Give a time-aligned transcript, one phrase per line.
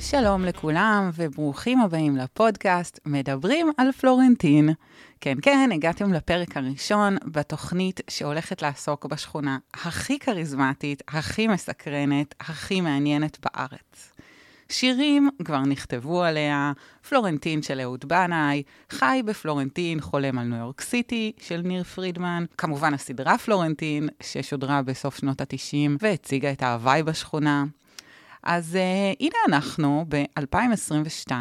[0.00, 4.70] שלום לכולם וברוכים הבאים לפודקאסט מדברים על פלורנטין.
[5.20, 13.38] כן, כן, הגעתם לפרק הראשון בתוכנית שהולכת לעסוק בשכונה הכי כריזמטית, הכי מסקרנת, הכי מעניינת
[13.40, 14.12] בארץ.
[14.72, 16.72] שירים כבר נכתבו עליה,
[17.08, 22.94] פלורנטין של אהוד בנאי, חי בפלורנטין, חולם על ניו יורק סיטי של ניר פרידמן, כמובן
[22.94, 27.64] הסדרה פלורנטין, ששודרה בסוף שנות ה-90 והציגה את ההוואי בשכונה.
[28.50, 31.32] אז uh, הנה אנחנו ב-2022,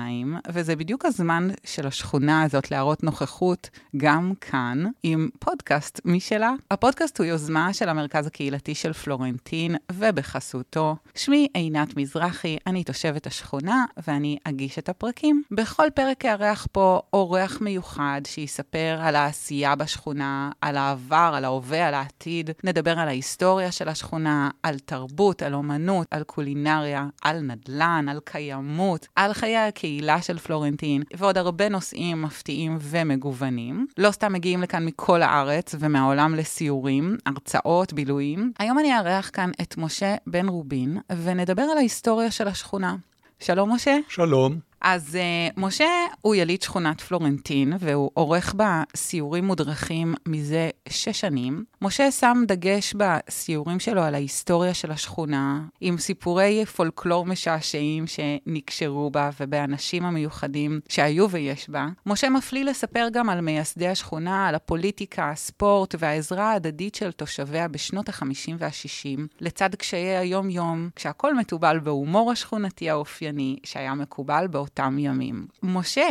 [0.49, 6.51] וזה בדיוק הזמן של השכונה הזאת להראות נוכחות גם כאן, עם פודקאסט משלה.
[6.71, 10.95] הפודקאסט הוא יוזמה של המרכז הקהילתי של פלורנטין, ובחסותו.
[11.15, 15.43] שמי עינת מזרחי, אני תושבת השכונה, ואני אגיש את הפרקים.
[15.51, 21.93] בכל פרק אארח פה אורח מיוחד שיספר על העשייה בשכונה, על העבר, על ההווה, על
[21.93, 22.49] העתיד.
[22.63, 26.96] נדבר על ההיסטוריה של השכונה, על תרבות, על אומנות, על קולינריה.
[26.97, 33.87] היסטוריה, על נדל"ן, על קיימות, על חיי הקהילה של פלורנטין, ועוד הרבה נושאים מפתיעים ומגוונים.
[33.97, 38.51] לא סתם מגיעים לכאן מכל הארץ ומהעולם לסיורים, הרצאות, בילויים.
[38.59, 42.95] היום אני אארח כאן את משה בן רובין, ונדבר על ההיסטוריה של השכונה.
[43.39, 43.97] שלום, משה.
[44.09, 44.59] שלום.
[44.81, 45.85] אז uh, משה
[46.21, 51.63] הוא יליד שכונת פלורנטין, והוא עורך בה סיורים מודרכים מזה שש שנים.
[51.81, 59.29] משה שם דגש בסיורים שלו על ההיסטוריה של השכונה, עם סיפורי פולקלור משעשעים שנקשרו בה
[59.39, 61.87] ובאנשים המיוחדים שהיו ויש בה.
[62.05, 68.09] משה מפליא לספר גם על מייסדי השכונה, על הפוליטיקה, הספורט והעזרה ההדדית של תושביה בשנות
[68.09, 75.47] ה-50 וה-60, לצד קשיי היום-יום, כשהכול מתובל בהומור השכונתי האופייני, שהיה מקובל באותה אותם ימים.
[75.63, 76.07] משה,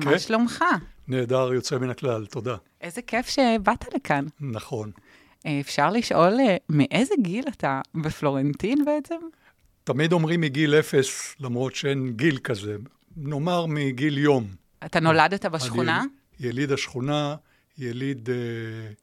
[0.00, 0.10] כן?
[0.10, 0.64] מה שלומך?
[1.08, 2.56] נהדר, יוצא מן הכלל, תודה.
[2.80, 4.24] איזה כיף שבאת לכאן.
[4.40, 4.90] נכון.
[5.46, 9.16] אה, אפשר לשאול אה, מאיזה גיל אתה בפלורנטין בעצם?
[9.84, 12.76] תמיד אומרים מגיל אפס, למרות שאין גיל כזה.
[13.16, 14.46] נאמר מגיל יום.
[14.84, 16.00] אתה נולדת בשכונה?
[16.00, 17.36] אני יליד השכונה,
[17.78, 18.32] יליד uh,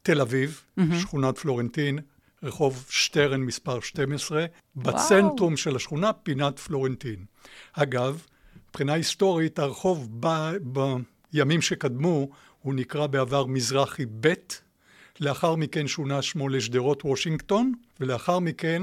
[0.02, 0.82] תל אביב, mm-hmm.
[1.00, 1.98] שכונת פלורנטין,
[2.42, 4.46] רחוב שטרן מספר 12,
[4.76, 5.56] בצנטרום וואו.
[5.56, 7.24] של השכונה, פינת פלורנטין.
[7.72, 8.26] אגב,
[8.72, 10.50] מבחינה היסטורית, הרחוב ב,
[11.32, 12.28] בימים שקדמו,
[12.62, 14.32] הוא נקרא בעבר מזרחי ב',
[15.20, 18.82] לאחר מכן שונה שמו לשדרות וושינגטון, ולאחר מכן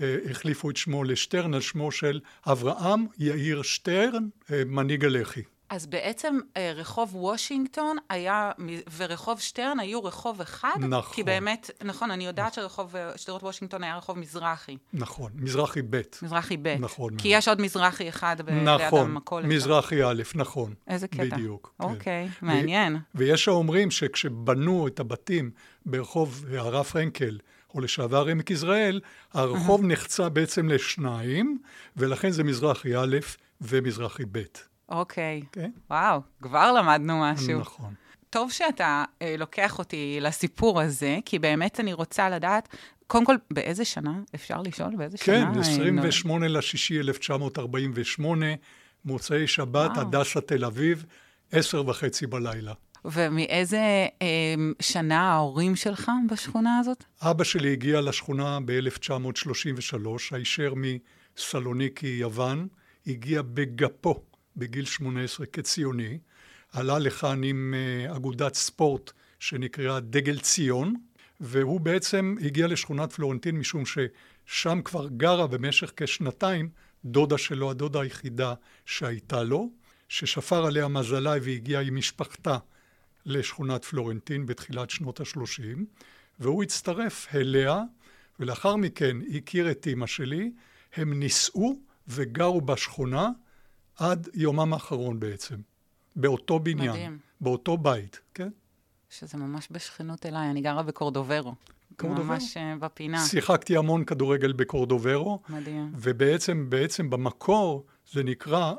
[0.00, 5.42] אה, החליפו את שמו לשטרן על שמו של אברהם יאיר שטרן, אה, מנהיג הלח"י.
[5.70, 8.52] אז בעצם אה, רחוב וושינגטון היה,
[8.96, 10.74] ורחוב שטרן היו רחוב אחד?
[10.78, 11.14] נכון.
[11.14, 12.62] כי באמת, נכון, אני יודעת נכון.
[12.62, 14.76] שרחוב אה, שדרות וושינגטון היה רחוב מזרחי.
[14.92, 16.00] נכון, מזרחי ב'.
[16.22, 16.76] מזרחי ב'.
[16.80, 17.16] נכון.
[17.16, 19.44] כי יש עוד מזרחי אחד נכון, המכולת.
[19.44, 20.74] נכון, מזרחי א', נכון.
[20.88, 21.24] איזה קטע.
[21.24, 21.74] בדיוק.
[21.78, 21.84] כן.
[21.84, 22.46] אוקיי, כן.
[22.46, 22.94] מעניין.
[22.94, 25.50] ו- ויש האומרים שכשבנו את הבתים
[25.86, 27.38] ברחוב הרב פרנקל,
[27.74, 29.00] או לשעבר עמק יזרעאל,
[29.32, 31.58] הרחוב נחצה בעצם לשניים,
[31.96, 33.18] ולכן זה מזרחי א'
[33.60, 34.42] ומזרחי ב'.
[34.88, 35.42] אוקיי.
[35.52, 35.70] כן.
[35.90, 37.60] וואו, כבר למדנו משהו.
[37.60, 37.94] נכון.
[38.30, 42.68] טוב שאתה אה, לוקח אותי לסיפור הזה, כי באמת אני רוצה לדעת,
[43.06, 44.12] קודם כל, באיזה שנה?
[44.34, 44.96] אפשר לשאול?
[44.96, 45.54] באיזה כן, שנה?
[45.54, 48.46] כן, 28 אה, לשישי 1948,
[49.04, 51.04] מוצאי שבת, הדסה תל אביב,
[51.52, 52.72] עשר וחצי בלילה.
[53.04, 57.04] ומאיזה אה, שנה ההורים שלך בשכונה הזאת?
[57.22, 59.96] אבא שלי הגיע לשכונה ב-1933,
[60.30, 60.72] הישר
[61.36, 62.68] מסלוניקי, יוון,
[63.06, 64.22] הגיע בגפו
[64.58, 66.18] בגיל 18 כציוני,
[66.72, 70.94] עלה לכאן עם אה, אגודת ספורט שנקראה דגל ציון,
[71.40, 76.68] והוא בעצם הגיע לשכונת פלורנטין משום ששם כבר גרה במשך כשנתיים
[77.04, 78.54] דודה שלו, הדודה היחידה
[78.86, 79.70] שהייתה לו,
[80.08, 82.58] ששפר עליה מזלה והגיעה עם משפחתה
[83.26, 85.78] לשכונת פלורנטין בתחילת שנות ה-30,
[86.38, 87.82] והוא הצטרף אליה,
[88.40, 90.50] ולאחר מכן הכיר את אימא שלי,
[90.94, 93.30] הם נישאו וגרו בשכונה,
[93.98, 95.56] עד יומם האחרון בעצם,
[96.16, 97.18] באותו בניין, מדהים.
[97.40, 98.48] באותו בית, כן?
[99.10, 101.54] שזה ממש בשכנות אליי, אני גרה בקורדוברו.
[101.96, 102.24] קורדוברו?
[102.24, 103.26] ממש uh, בפינה.
[103.26, 105.42] שיחקתי המון כדורגל בקורדוברו.
[105.48, 105.92] מדהים.
[105.94, 108.74] ובעצם, בעצם במקור זה נקרא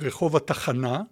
[0.00, 1.02] רחוב התחנה,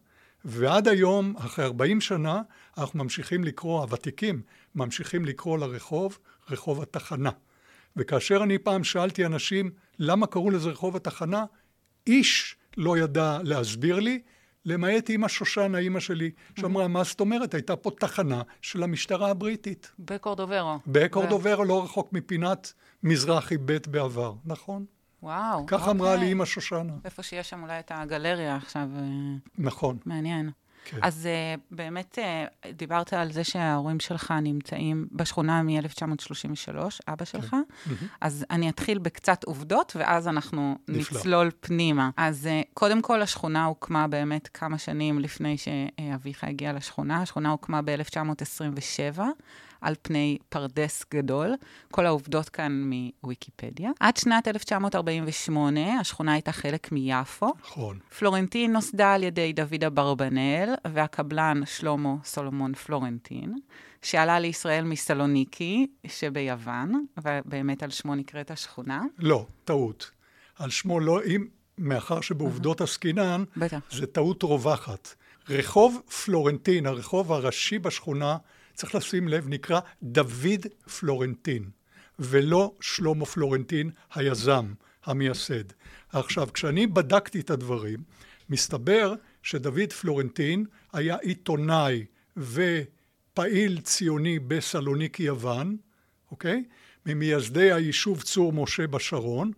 [0.44, 2.43] ועד היום, אחרי 40 שנה,
[2.79, 4.43] אנחנו ממשיכים לקרוא, הוותיקים
[4.75, 6.19] ממשיכים לקרוא לרחוב
[6.50, 7.31] רחוב התחנה.
[7.97, 11.44] וכאשר אני פעם שאלתי אנשים למה קראו לזה רחוב התחנה,
[12.06, 14.23] איש לא ידע להסביר לי,
[14.64, 16.31] למעט אימא שושנה, אימא שלי,
[16.61, 17.55] שאמרה, מה זאת אומרת?
[17.55, 19.93] הייתה פה תחנה של המשטרה הבריטית.
[19.99, 20.78] בקורדוברו.
[20.87, 24.84] בקורדוברו, לא רחוק מפינת מזרחי ב' בעבר, נכון?
[25.23, 25.67] וואו.
[25.67, 25.90] כך אוקיי.
[25.90, 26.93] אמרה לי אימא שושנה.
[27.05, 28.88] איפה שיש שם אולי את הגלריה עכשיו.
[28.96, 29.02] אה,
[29.58, 29.99] נכון.
[30.06, 30.50] מעניין.
[30.91, 30.99] כן.
[31.03, 36.79] אז uh, באמת uh, דיברת על זה שההורים שלך נמצאים בשכונה מ-1933,
[37.09, 38.05] אבא שלך, Mm-hmm.
[38.21, 41.19] אז אני אתחיל בקצת עובדות, ואז אנחנו נפלא.
[41.19, 42.11] נצלול פנימה.
[42.17, 47.23] אז uh, קודם כל, השכונה הוקמה באמת כמה שנים לפני שאביך הגיע לשכונה.
[47.23, 49.21] השכונה הוקמה ב-1927.
[49.87, 51.55] על פני פרדס גדול.
[51.91, 52.91] כל העובדות כאן
[53.23, 53.91] מוויקיפדיה.
[54.00, 57.53] עד שנת 1948, השכונה הייתה חלק מיפו.
[57.61, 57.99] נכון.
[58.19, 63.55] פלורנטין נוסדה על ידי דוד אברבנאל והקבלן שלמה סולומון פלורנטין,
[64.03, 69.03] שעלה לישראל מסלוניקי שביוון, ובאמת על שמו נקראת השכונה.
[69.19, 70.11] לא, טעות.
[70.59, 71.47] על שמו לא, אם,
[71.79, 73.79] מאחר שבעובדות עסקינן, בטח.
[73.91, 75.15] זה טעות רווחת.
[75.49, 78.37] רחוב פלורנטין, הרחוב הראשי בשכונה,
[78.76, 80.67] צריך לשים לב, נקרא דוד
[80.99, 81.70] פלורנטין,
[82.19, 84.73] ולא שלמה פלורנטין, היזם,
[85.05, 85.64] המייסד.
[86.12, 87.99] עכשיו, כשאני בדקתי את הדברים,
[88.50, 92.05] מסתבר שדוד פלורנטין היה עיתונאי
[92.37, 95.76] ופעיל ציוני בסלוניקי יוון,
[96.31, 96.64] אוקיי?
[97.06, 99.52] ממייסדי היישוב צור משה בשרון,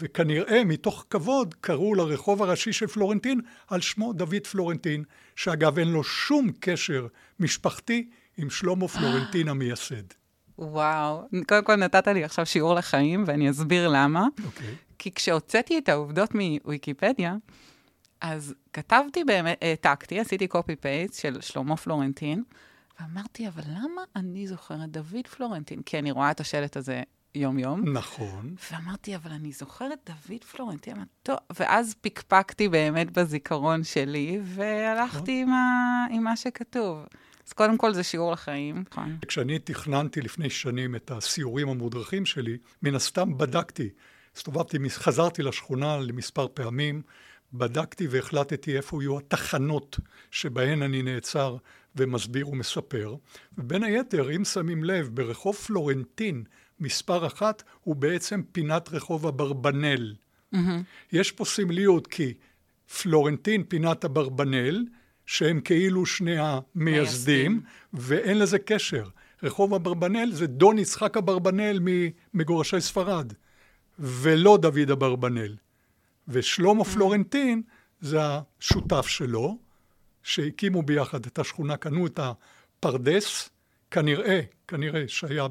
[0.00, 5.04] וכנראה מתוך כבוד קראו לרחוב הראשי של פלורנטין על שמו דוד פלורנטין,
[5.36, 7.06] שאגב אין לו שום קשר
[7.40, 10.02] משפחתי עם שלמה פלורנטין המייסד.
[10.58, 14.26] וואו, קודם כל נתת לי עכשיו שיעור לחיים, ואני אסביר למה.
[14.44, 14.74] אוקיי.
[14.98, 17.36] כי כשהוצאתי את העובדות מוויקיפדיה,
[18.20, 22.42] אז כתבתי באמת, העתקתי, עשיתי קופי פייסט של שלמה פלורנטין,
[23.00, 25.82] ואמרתי, אבל למה אני זוכרת דוד פלורנטין?
[25.82, 27.02] כי אני רואה את השלט הזה
[27.34, 27.88] יום-יום.
[27.88, 28.54] נכון.
[28.72, 36.06] ואמרתי, אבל אני זוכרת דוד פלורנטין, טוב, ואז פקפקתי באמת בזיכרון שלי, והלכתי עם, ה...
[36.10, 37.04] עם מה שכתוב.
[37.46, 39.16] אז קודם כל זה שיעור לחיים, נכון.
[39.28, 43.88] כשאני תכננתי לפני שנים את הסיורים המודרכים שלי, מן הסתם בדקתי.
[44.36, 47.02] הסתובבתי, חזרתי לשכונה למספר פעמים,
[47.52, 49.98] בדקתי והחלטתי איפה יהיו התחנות
[50.30, 51.56] שבהן אני נעצר
[51.96, 53.16] ומסביר ומספר.
[53.58, 56.44] ובין היתר, אם שמים לב, ברחוב פלורנטין,
[56.80, 60.14] מספר אחת, הוא בעצם פינת רחוב אברבנאל.
[60.54, 60.58] Mm-hmm.
[61.12, 62.34] יש פה סמליות כי
[63.02, 64.84] פלורנטין, פינת אברבנאל,
[65.26, 67.60] שהם כאילו שני המייסדים,
[67.92, 69.04] ואין לזה קשר.
[69.42, 73.32] רחוב אברבנאל זה דון יצחק אברבנאל ממגורשי ספרד,
[73.98, 75.56] ולא דוד אברבנאל.
[76.28, 77.62] ושלמה פלורנטין
[78.00, 79.58] זה השותף שלו,
[80.22, 83.50] שהקימו ביחד את השכונה, קנו את הפרדס,
[83.90, 85.46] כנראה, כנראה שהיה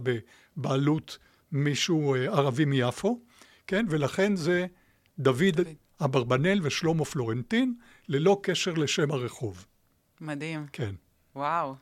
[0.58, 1.18] בבעלות
[1.52, 3.20] מישהו ערבי מיפו,
[3.68, 3.86] כן?
[3.90, 4.66] ולכן זה
[5.20, 5.62] דוד
[6.02, 7.74] אברבנאל ושלמה פלורנטין,
[8.10, 9.66] ללא קשר לשם הרחוב.
[10.22, 10.66] מדהים.
[10.74, 10.96] כן.
[11.36, 11.76] וואו.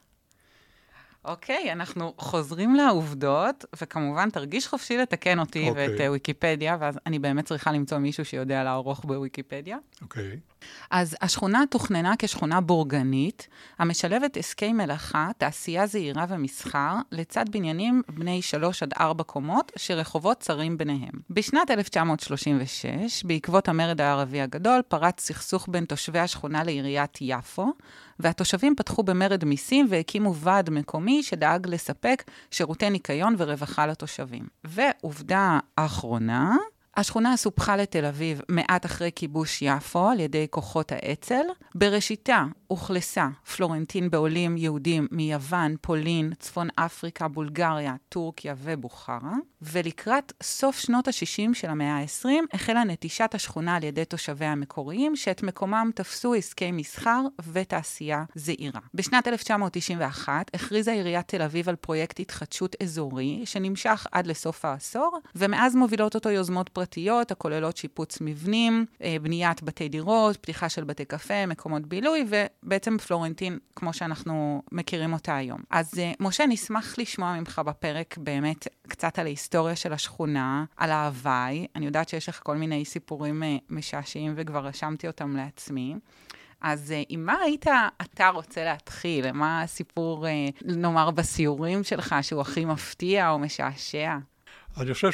[1.26, 5.90] אוקיי, אנחנו חוזרים לעובדות, וכמובן תרגיש חופשי לתקן אותי אוקיי.
[5.90, 9.78] ואת אה, ויקיפדיה, ואז אני באמת צריכה למצוא מישהו שיודע לערוך בוויקיפדיה.
[10.02, 10.40] אוקיי.
[10.90, 13.48] אז השכונה תוכננה כשכונה בורגנית,
[13.80, 20.78] המשלבת עסקי מלאכה, תעשייה זעירה ומסחר, לצד בניינים בני שלוש עד ארבע קומות, שרחובות צרים
[20.78, 21.12] ביניהם.
[21.30, 27.74] בשנת 1936, בעקבות המרד הערבי הגדול, פרץ סכסוך בין תושבי השכונה לעיריית יפו,
[28.20, 34.48] והתושבים פתחו במרד מיסים והקימו ועד מקומי שדאג לספק שירותי ניקיון ורווחה לתושבים.
[34.64, 36.56] ועובדה אחרונה,
[37.00, 41.46] השכונה סופחה לתל אביב מעט אחרי כיבוש יפו על ידי כוחות האצ"ל.
[41.76, 49.34] בראשיתה אוכלסה פלורנטין בעולים יהודים מיוון, פולין, צפון אפריקה, בולגריה, טורקיה ובוכרה.
[49.62, 55.44] ולקראת סוף שנות ה-60 של המאה ה-20 החלה נטישת השכונה על ידי תושביה המקוריים, שאת
[55.44, 57.22] מקומם תפסו עסקי מסחר
[57.52, 58.82] ותעשייה זעירה.
[58.94, 65.76] בשנת 1991 הכריזה עיריית תל אביב על פרויקט התחדשות אזורי, שנמשך עד לסוף העשור, ומאז
[65.76, 66.89] מובילות אותו יוזמות פרטיות
[67.32, 68.86] הכוללות שיפוץ מבנים,
[69.22, 75.36] בניית בתי דירות, פתיחה של בתי קפה, מקומות בילוי, ובעצם פלורנטין, כמו שאנחנו מכירים אותה
[75.36, 75.60] היום.
[75.70, 81.68] אז משה, נשמח לשמוע ממך בפרק באמת קצת על ההיסטוריה של השכונה, על ההוואי.
[81.76, 85.96] אני יודעת שיש לך כל מיני סיפורים משעשעים וכבר רשמתי אותם לעצמי.
[86.62, 87.66] אז עם מה היית
[88.02, 89.32] אתה רוצה להתחיל?
[89.32, 90.26] מה הסיפור,
[90.66, 94.18] נאמר, בסיורים שלך שהוא הכי מפתיע או משעשע?
[94.78, 95.12] אני חושב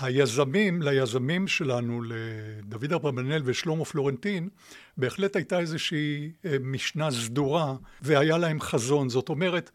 [0.00, 4.48] שהיזמים, ליזמים שלנו, לדוד אברבנאל ושלמה פלורנטין,
[4.96, 9.08] בהחלט הייתה איזושהי משנה סדורה, והיה להם חזון.
[9.08, 9.70] זאת אומרת,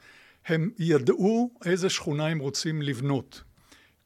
[0.46, 3.44] הם ידעו איזה שכונה הם רוצים לבנות.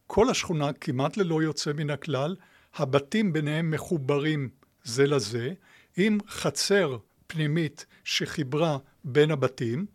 [0.07, 2.35] כל השכונה, כמעט ללא יוצא מן הכלל,
[2.75, 4.49] הבתים ביניהם מחוברים
[4.83, 5.53] זה לזה,
[5.97, 9.85] עם חצר פנימית שחיברה בין הבתים,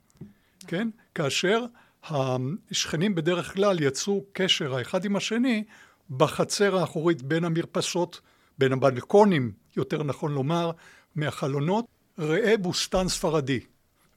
[0.67, 0.89] כן?
[1.15, 1.65] כאשר
[2.05, 5.65] השכנים בדרך כלל יצרו קשר האחד עם השני
[6.11, 8.21] בחצר האחורית בין המרפסות,
[8.59, 10.71] בין הבלקונים, יותר נכון לומר,
[11.15, 11.87] מהחלונות,
[12.19, 13.61] ראה בוסתן ספרדי.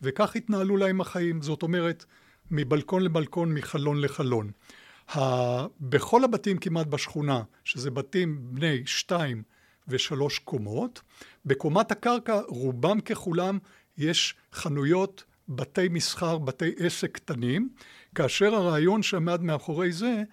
[0.02, 2.06] וכך התנהלו להם החיים, זאת אומרת,
[2.52, 4.52] מבלקון לבלקון, מחלון לחלון.
[5.16, 5.20] ה...
[5.82, 9.44] בכל הבתים כמעט בשכונה, שזה בתים בני שתיים
[9.88, 11.02] ושלוש קומות,
[11.46, 13.60] בקומת הקרקע רובם ככולם
[13.98, 17.70] יש חנויות, בתי מסחר, בתי עסק קטנים,
[18.16, 20.24] כאשר הרעיון שעמד מאחורי זה,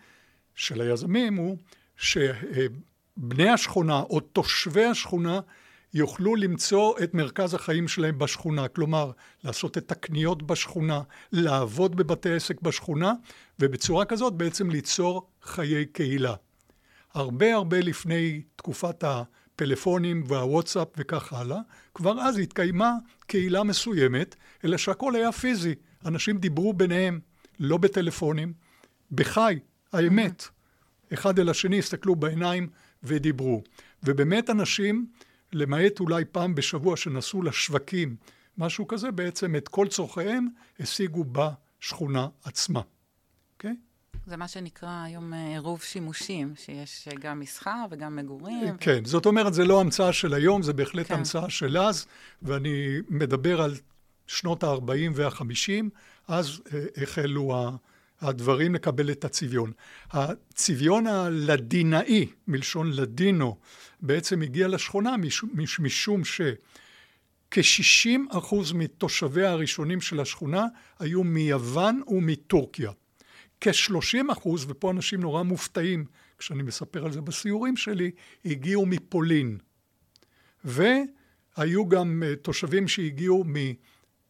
[0.59, 1.57] של היזמים, הוא
[1.97, 5.41] שבני השכונה או תושבי השכונה
[5.95, 9.11] יוכלו למצוא את מרכז החיים שלהם בשכונה, כלומר
[9.45, 13.13] לעשות את הקניות בשכונה, לעבוד בבתי עסק בשכונה,
[13.59, 16.35] ובצורה כזאת בעצם ליצור חיי קהילה.
[17.15, 21.59] הרבה הרבה לפני תקופת הפלאפונים והוואטסאפ וכך הלאה,
[21.95, 22.93] כבר אז התקיימה
[23.27, 25.75] קהילה מסוימת, אלא שהכל היה פיזי.
[26.07, 27.21] אנשים דיברו ביניהם,
[27.61, 28.53] לא בטלפונים,
[29.13, 29.59] בחי,
[29.93, 30.45] האמת.
[31.15, 32.69] אחד אל השני הסתכלו בעיניים
[33.03, 33.63] ודיברו.
[34.03, 35.07] ובאמת אנשים
[35.53, 38.17] למעט אולי פעם בשבוע שנסעו לשווקים,
[38.59, 40.49] משהו כזה, בעצם את כל צורכיהם
[40.81, 42.81] השיגו בשכונה עצמה.
[43.55, 43.71] אוקיי?
[43.71, 43.89] Okay?
[44.27, 48.77] זה מה שנקרא היום אה, עירוב שימושים, שיש גם מסחר וגם מגורים.
[48.77, 51.15] כן, זאת אומרת, זה לא המצאה של היום, זה בהחלט כן.
[51.15, 52.07] המצאה של אז,
[52.43, 53.75] ואני מדבר על
[54.27, 55.85] שנות ה-40 וה-50,
[56.29, 57.77] אז אה, החלו ה...
[58.21, 59.73] הדברים לקבל את הצביון.
[60.11, 63.57] הצביון הלדינאי, מלשון לדינו,
[64.01, 68.09] בעצם הגיע לשכונה משום, משום שכ-60
[68.39, 70.67] אחוז מתושביה הראשונים של השכונה
[70.99, 72.91] היו מיוון ומטורקיה.
[73.61, 76.05] כ-30 אחוז, ופה אנשים נורא מופתעים
[76.39, 78.11] כשאני מספר על זה בסיורים שלי,
[78.45, 79.59] הגיעו מפולין.
[80.65, 83.55] והיו גם אה, תושבים שהגיעו מ...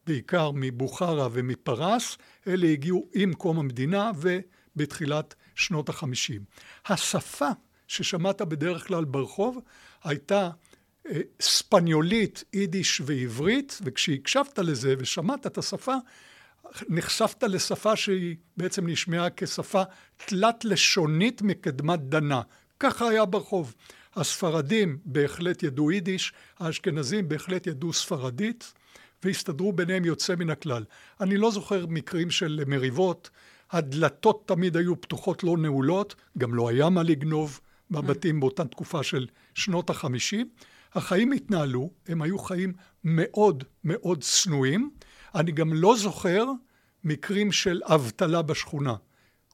[0.08, 6.44] בעיקר מבוכרה ומפרס, אלה הגיעו עם קום המדינה ובתחילת שנות החמישים.
[6.86, 7.48] השפה
[7.86, 9.58] ששמעת בדרך כלל ברחוב
[10.04, 10.50] הייתה
[11.08, 15.94] אה, ספניולית, יידיש ועברית, וכשהקשבת לזה ושמעת את השפה,
[16.88, 19.82] נחשפת לשפה שהיא בעצם נשמעה כשפה
[20.16, 22.42] תלת לשונית מקדמת דנה.
[22.80, 23.74] ככה היה ברחוב.
[24.16, 28.72] הספרדים בהחלט ידעו יידיש, האשכנזים בהחלט ידעו ספרדית,
[29.24, 30.84] והסתדרו ביניהם יוצא מן הכלל.
[31.20, 33.30] אני לא זוכר מקרים של מריבות,
[33.70, 37.60] הדלתות תמיד היו פתוחות לא נעולות, גם לא היה מה לגנוב
[37.90, 40.48] בבתים באותה תקופה של שנות החמישים.
[40.94, 42.72] החיים התנהלו, הם היו חיים
[43.04, 44.90] מאוד מאוד צנועים.
[45.34, 46.44] אני גם לא זוכר
[47.04, 48.94] מקרים של אבטלה בשכונה.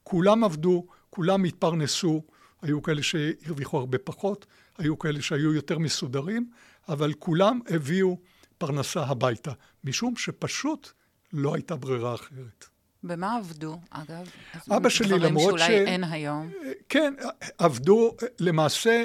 [0.02, 2.23] כולם עבדו, כולם התפרנסו,
[2.62, 4.47] היו כאלה שהרוויחו הרבה פחות,
[4.78, 6.50] היו כאלה שהיו יותר מסודרים,
[6.88, 8.18] אבל כולם הביאו
[8.58, 9.52] פרנסה הביתה,
[9.84, 10.92] משום שפשוט
[11.32, 12.64] לא הייתה ברירה אחרת.
[13.02, 14.28] במה עבדו, אגב?
[14.76, 15.62] אבא שלי, למרות ש...
[15.62, 16.52] דברים שאולי אין היום.
[16.88, 17.14] כן,
[17.58, 19.04] עבדו, למעשה,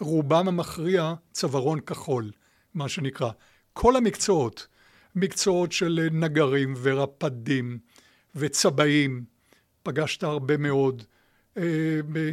[0.00, 2.30] רובם המכריע צווארון כחול,
[2.74, 3.30] מה שנקרא.
[3.72, 4.66] כל המקצועות,
[5.16, 7.78] מקצועות של נגרים ורפדים
[8.34, 9.24] וצבעים,
[9.82, 11.02] פגשת הרבה מאוד,
[11.56, 11.62] אה,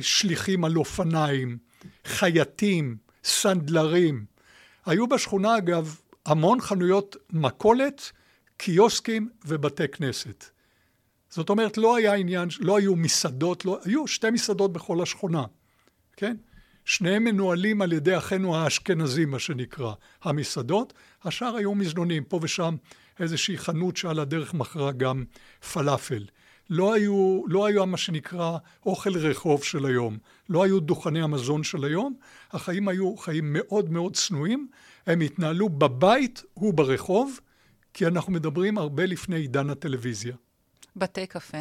[0.01, 1.57] שליחים על אופניים,
[2.05, 4.25] חייטים, סנדלרים.
[4.85, 8.11] היו בשכונה, אגב, המון חנויות מכולת,
[8.57, 10.45] קיוסקים ובתי כנסת.
[11.29, 15.43] זאת אומרת, לא היה עניין, לא היו מסעדות, לא, היו שתי מסעדות בכל השכונה,
[16.17, 16.35] כן?
[16.85, 22.75] שניהם מנוהלים על ידי אחינו האשכנזים, מה שנקרא, המסעדות, השאר היו מזנונים, פה ושם
[23.19, 25.23] איזושהי חנות שעל הדרך מכרה גם
[25.73, 26.25] פלאפל.
[26.71, 30.17] לא היו, לא היו מה שנקרא אוכל רחוב של היום,
[30.49, 32.15] לא היו דוכני המזון של היום,
[32.51, 34.67] החיים היו חיים מאוד מאוד צנועים,
[35.07, 37.39] הם התנהלו בבית וברחוב,
[37.93, 40.35] כי אנחנו מדברים הרבה לפני עידן הטלוויזיה.
[40.95, 41.57] בתי קפה?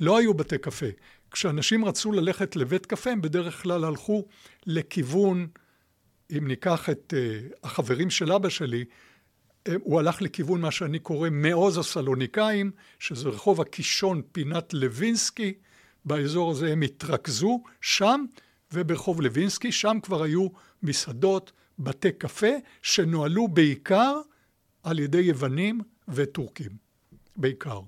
[0.00, 0.86] לא היו בתי קפה.
[1.30, 4.24] כשאנשים רצו ללכת לבית קפה, הם בדרך כלל הלכו
[4.66, 5.46] לכיוון,
[6.38, 8.84] אם ניקח את uh, החברים של אבא שלי,
[9.80, 15.54] הוא הלך לכיוון מה שאני קורא מעוז הסלוניקאים, שזה רחוב הקישון פינת לוינסקי,
[16.04, 18.24] באזור הזה הם התרכזו, שם
[18.72, 20.48] וברחוב לוינסקי, שם כבר היו
[20.82, 24.20] מסעדות, בתי קפה, שנוהלו בעיקר
[24.82, 26.70] על ידי יוונים וטורקים,
[27.36, 27.80] בעיקר.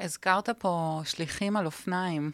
[0.00, 2.30] הזכרת פה שליחים על אופניים.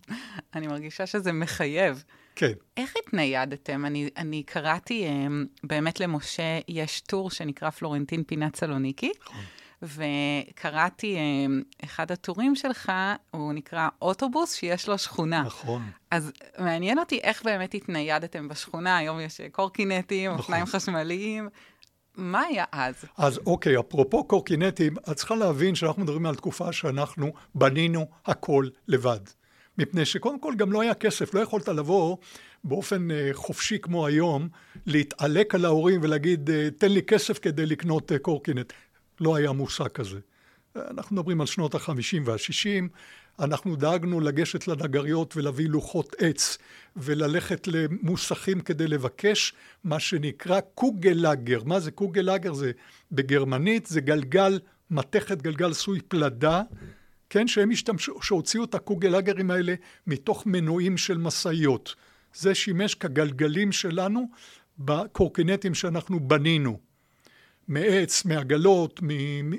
[0.54, 2.04] אני מרגישה שזה מחייב.
[2.38, 2.52] כן.
[2.76, 3.84] איך התניידתם?
[3.86, 9.12] אני, אני קראתי, um, באמת למשה יש טור שנקרא פלורנטין פינת סלוניקי.
[9.22, 9.40] נכון.
[9.82, 12.92] וקראתי, um, אחד הטורים שלך,
[13.30, 15.42] הוא נקרא אוטובוס שיש לו שכונה.
[15.42, 15.82] נכון.
[16.10, 20.38] אז מעניין אותי איך באמת התניידתם בשכונה, היום יש קורקינטים, נכון.
[20.38, 21.48] אופניים חשמליים.
[22.16, 22.94] מה היה אז?
[23.16, 29.20] אז אוקיי, אפרופו קורקינטים, את צריכה להבין שאנחנו מדברים על תקופה שאנחנו בנינו הכל לבד.
[29.78, 32.16] מפני שקודם כל גם לא היה כסף, לא יכולת לבוא
[32.64, 34.48] באופן אה, חופשי כמו היום,
[34.86, 38.72] להתעלק על ההורים ולהגיד, אה, תן לי כסף כדי לקנות אה, קורקינט.
[39.20, 40.18] לא היה מושג כזה.
[40.76, 42.88] אנחנו מדברים על שנות החמישים והשישים,
[43.40, 46.58] אנחנו דאגנו לגשת לנגריות ולהביא לוחות עץ
[46.96, 49.54] וללכת למוסכים כדי לבקש
[49.84, 51.64] מה שנקרא קוגלאגר.
[51.64, 52.52] מה זה קוגלאגר?
[52.52, 52.72] זה
[53.12, 56.62] בגרמנית, זה גלגל, מתכת גלגל סוי פלדה,
[57.30, 59.74] כן, שהם השתמשו, שהוציאו את הקוגלאגרים האלה
[60.06, 61.94] מתוך מנועים של משאיות.
[62.34, 64.28] זה שימש כגלגלים שלנו
[64.78, 66.78] בקורקינטים שאנחנו בנינו.
[67.68, 69.00] מעץ, מעגלות,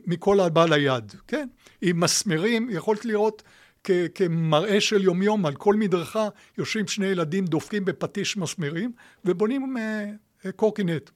[0.07, 1.47] מכל הבא ליד, כן?
[1.81, 3.43] עם מסמרים, יכולת לראות
[3.83, 8.91] כ- כמראה של יומיום על כל מדרכה יושבים שני ילדים דופקים בפטיש מסמרים
[9.25, 11.09] ובונים uh, קורקינט.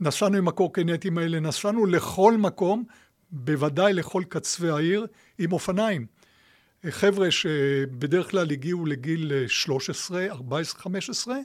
[0.00, 2.84] נסענו עם הקורקינטים האלה, נסענו לכל מקום,
[3.34, 5.06] בוודאי לכל קצווי העיר,
[5.38, 6.06] עם אופניים.
[6.90, 11.36] חבר'ה שבדרך כלל הגיעו לגיל 13, 14, 15,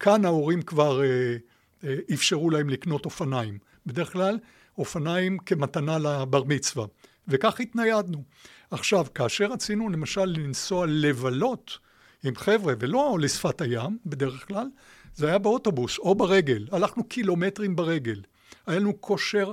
[0.00, 3.58] כאן ההורים כבר uh, uh, אפשרו להם לקנות אופניים.
[3.86, 4.38] בדרך כלל
[4.78, 6.86] אופניים כמתנה לבר מצווה.
[7.28, 8.24] וכך התניידנו.
[8.70, 11.78] עכשיו, כאשר רצינו למשל לנסוע לבלות
[12.24, 14.66] עם חבר'ה, ולא לשפת הים בדרך כלל,
[15.14, 16.66] זה היה באוטובוס או ברגל.
[16.72, 18.20] הלכנו קילומטרים ברגל.
[18.66, 19.52] היה לנו כושר,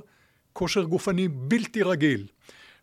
[0.53, 2.27] כושר גופני בלתי רגיל.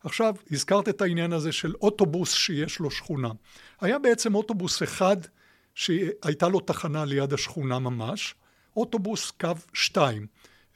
[0.04, 3.30] עכשיו, הזכרת את העניין הזה של אוטובוס שיש לו שכונה.
[3.80, 5.16] היה בעצם אוטובוס אחד
[5.74, 8.34] שהייתה לו תחנה ליד השכונה ממש,
[8.76, 10.26] אוטובוס קו 2.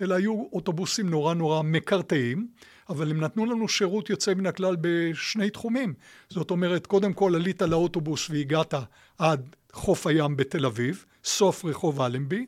[0.02, 2.48] אלה היו אוטובוסים נורא נורא מקרטעים,
[2.88, 5.94] אבל הם נתנו לנו שירות יוצא מן הכלל בשני תחומים.
[6.28, 8.74] זאת אומרת, קודם כל עלית לאוטובוס והגעת
[9.18, 12.46] עד חוף הים בתל אביב, סוף רחוב אלנבי,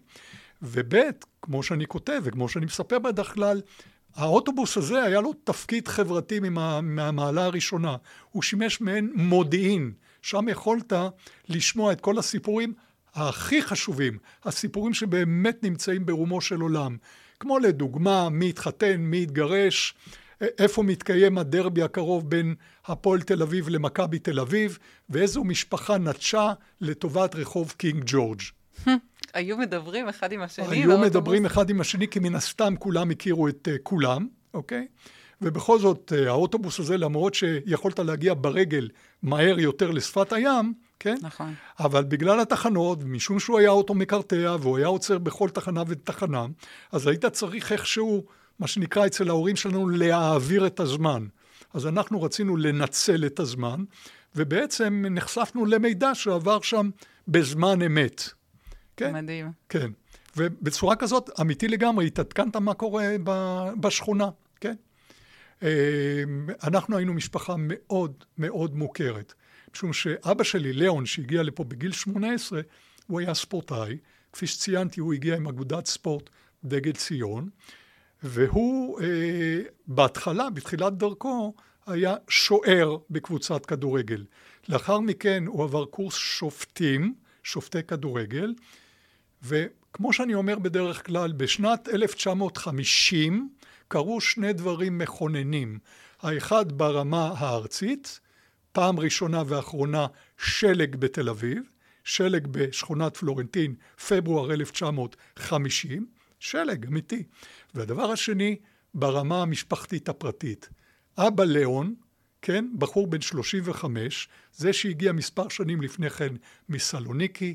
[0.63, 0.95] וב',
[1.43, 3.61] כמו שאני כותב וכמו שאני מספר בדרך כלל,
[4.17, 6.41] האוטובוס הזה היה לו תפקיד חברתי
[6.83, 7.97] מהמעלה הראשונה.
[8.31, 9.93] הוא שימש מעין מודיעין,
[10.23, 10.93] שם יכולת
[11.49, 12.73] לשמוע את כל הסיפורים
[13.15, 16.97] הכי חשובים, הסיפורים שבאמת נמצאים ברומו של עולם.
[17.41, 19.95] כמו לדוגמה, מי התחתן, מי התגרש,
[20.41, 22.55] איפה מתקיים הדרבי הקרוב בין
[22.87, 24.79] הפועל תל אביב למכבי תל אביב,
[25.11, 28.41] ואיזו משפחה נטשה לטובת רחוב קינג ג'ורג'.
[29.37, 30.67] היו מדברים אחד עם השני.
[30.71, 34.87] היו מדברים אחד עם השני, כי מן הסתם כולם הכירו את uh, כולם, אוקיי?
[35.43, 38.89] ובכל זאת, uh, האוטובוס הזה, למרות שיכולת להגיע ברגל
[39.23, 41.17] מהר יותר לשפת הים, כן?
[41.23, 41.55] נכון.
[41.81, 46.47] אבל בגלל התחנות, משום שהוא היה אוטו מקרטע, והוא היה עוצר בכל תחנה ותחנה,
[46.93, 48.25] אז היית צריך איכשהו,
[48.59, 51.27] מה שנקרא אצל ההורים שלנו, להעביר את הזמן.
[51.75, 53.85] אז אנחנו רצינו לנצל את הזמן,
[54.37, 56.91] ובעצם נחשפנו למידע שעבר שם
[57.29, 58.23] בזמן אמת.
[58.97, 59.15] כן?
[59.15, 59.53] מדהים.
[59.69, 59.91] כן.
[60.37, 63.17] ובצורה כזאת, אמיתי לגמרי, התעדכנת מה קורה
[63.81, 64.29] בשכונה,
[64.61, 64.75] כן?
[65.63, 66.23] אה,
[66.65, 69.35] אנחנו היינו משפחה מאוד מאוד מוכרת.
[69.75, 72.61] משום שאבא שלי, ליאון, שהגיע לפה בגיל 18,
[73.07, 73.97] הוא היה ספורטאי.
[74.33, 76.31] כפי שציינתי, הוא הגיע עם אגודת ספורט
[76.65, 77.49] דגל ציון,
[78.23, 81.55] והוא אה, בהתחלה, בתחילת דרכו,
[81.87, 84.25] היה שוער בקבוצת כדורגל.
[84.69, 88.55] לאחר מכן הוא עבר קורס שופטים, שופטי כדורגל,
[89.47, 93.49] וכמו שאני אומר בדרך כלל, בשנת 1950
[93.89, 95.79] קרו שני דברים מכוננים.
[96.21, 98.21] האחד ברמה הארצית,
[98.73, 100.07] פעם ראשונה ואחרונה
[100.39, 101.63] שלג בתל אביב,
[102.05, 103.75] שלג בשכונת פלורנטין,
[104.09, 106.07] פברואר 1950,
[106.41, 107.23] שלג אמיתי.
[107.75, 108.57] והדבר השני,
[108.95, 110.69] ברמה המשפחתית הפרטית.
[111.19, 111.95] אבא ליאון,
[112.43, 116.35] כן, בחור בן 35, זה שהגיע מספר שנים לפני כן
[116.69, 117.55] מסלוניקי,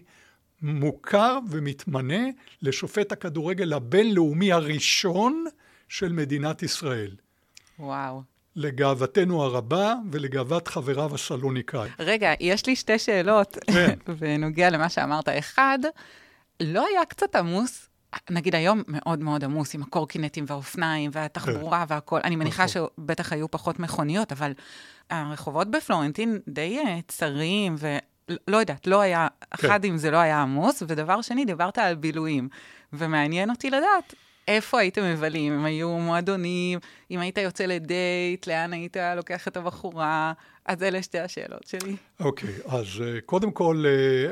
[0.62, 2.24] מוכר ומתמנה
[2.62, 5.46] לשופט הכדורגל הבינלאומי הראשון
[5.90, 7.16] של מדינת ישראל.
[7.80, 8.22] וואו.
[8.56, 11.90] לגאוותנו הרבה ולגאוות חבריו הסלוניקאי.
[12.00, 14.00] רגע, יש לי שתי שאלות כן.
[14.20, 15.30] בנוגע למה שאמרת.
[15.30, 15.80] אחד,
[16.60, 17.88] לא היה קצת עמוס?
[18.30, 21.94] נגיד היום מאוד מאוד עמוס עם הקורקינטים והאופניים והתחבורה כן.
[21.94, 22.22] והכול.
[22.24, 22.88] אני מניחה נכון.
[22.98, 24.54] שבטח היו פחות מכוניות, אבל
[25.10, 27.76] הרחובות בפלורנטין די אה, צרים,
[28.30, 29.68] ולא יודעת, לא היה, כן.
[29.68, 32.50] אחד אם זה לא היה עמוס, ודבר שני, דיברת על בילויים.
[32.94, 34.14] ומעניין אותי לדעת,
[34.48, 35.54] איפה הייתם מבלים?
[35.54, 36.80] אם היו מועדונים,
[37.12, 40.34] אם היית יוצא לדייט, לאן היית לוקח את הבחורה?
[40.66, 41.96] אז אלה שתי השאלות שלי.
[42.20, 43.84] אוקיי, okay, אז uh, קודם כל,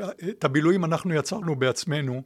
[0.02, 2.22] uh, את הבילויים אנחנו יצרנו בעצמנו,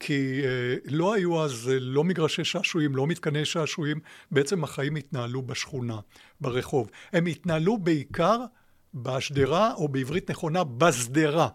[0.00, 5.98] כי uh, לא היו אז לא מגרשי שעשועים, לא מתקני שעשועים, בעצם החיים התנהלו בשכונה,
[6.40, 6.90] ברחוב.
[7.12, 8.38] הם התנהלו בעיקר
[8.94, 11.48] בשדרה, או בעברית נכונה, בשדרה.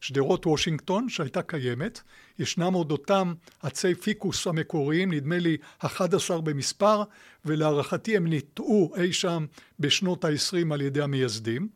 [0.00, 2.00] שדרות וושינגטון שהייתה קיימת,
[2.38, 7.02] ישנם עוד אותם עצי פיקוס המקוריים, נדמה לי 11 במספר,
[7.44, 9.46] ולהערכתי הם ניטעו אי שם
[9.80, 11.68] בשנות ה-20 על ידי המייסדים,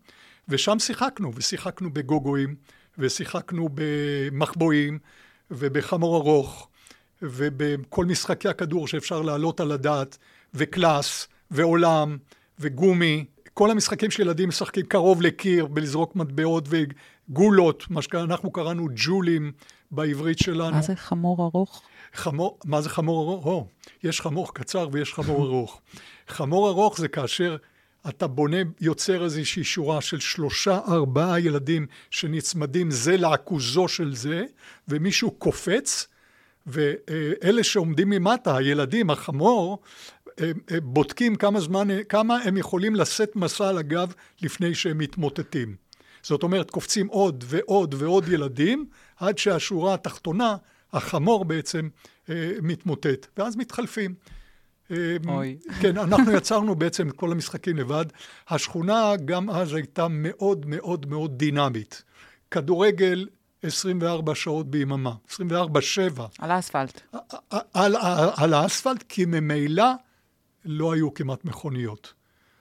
[0.48, 2.54] ושם שיחקנו, ושיחקנו בגוגואים,
[2.98, 4.98] ושיחקנו במחבואים,
[5.50, 6.68] ובחמור ארוך,
[7.22, 10.18] ובכל משחקי הכדור שאפשר להעלות על הדעת,
[10.54, 12.16] וקלאס, ועולם,
[12.58, 13.24] וגומי,
[13.54, 19.52] כל המשחקים שילדים משחקים קרוב לקיר, בלזרוק מטבעות וגולות, מה שאנחנו קראנו ג'ולים
[19.90, 20.76] בעברית שלנו.
[20.76, 21.82] מה זה חמור ארוך?
[22.14, 23.46] חמור, מה זה חמור ארוך?
[23.46, 23.66] או,
[24.02, 25.80] יש חמור קצר ויש חמור ארוך.
[26.28, 27.56] חמור ארוך זה כאשר
[28.08, 34.44] אתה בונה, יוצר איזושהי שורה של שלושה, ארבעה ילדים שנצמדים זה לעכוזו של זה,
[34.88, 36.06] ומישהו קופץ,
[36.66, 39.78] ואלה שעומדים ממטה, הילדים, החמור,
[40.82, 45.76] בודקים כמה זמן, כמה הם יכולים לשאת מסע על הגב לפני שהם מתמוטטים.
[46.22, 50.56] זאת אומרת, קופצים עוד ועוד ועוד ילדים, עד שהשורה התחתונה,
[50.92, 51.88] החמור בעצם,
[52.62, 54.14] מתמוטט, ואז מתחלפים.
[55.28, 55.56] אוי.
[55.80, 58.04] כן, אנחנו יצרנו בעצם את כל המשחקים לבד.
[58.48, 62.02] השכונה גם אז הייתה מאוד מאוד מאוד דינמית.
[62.50, 63.26] כדורגל
[63.62, 65.40] 24 שעות ביממה, 24-7.
[66.38, 67.00] על האספלט.
[67.12, 69.84] על, על, על האספלט, כי ממילא
[70.64, 72.12] לא היו כמעט מכוניות.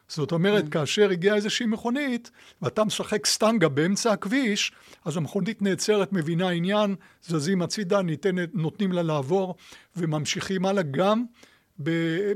[0.08, 0.70] זאת אומרת, mm.
[0.70, 4.72] כאשר הגיעה איזושהי מכונית, ואתה משחק סטנגה באמצע הכביש,
[5.06, 9.56] אז המכונית נעצרת, מבינה עניין, זזים הצידה, ניתנת, נותנים לה לעבור,
[9.96, 11.24] וממשיכים הלאה גם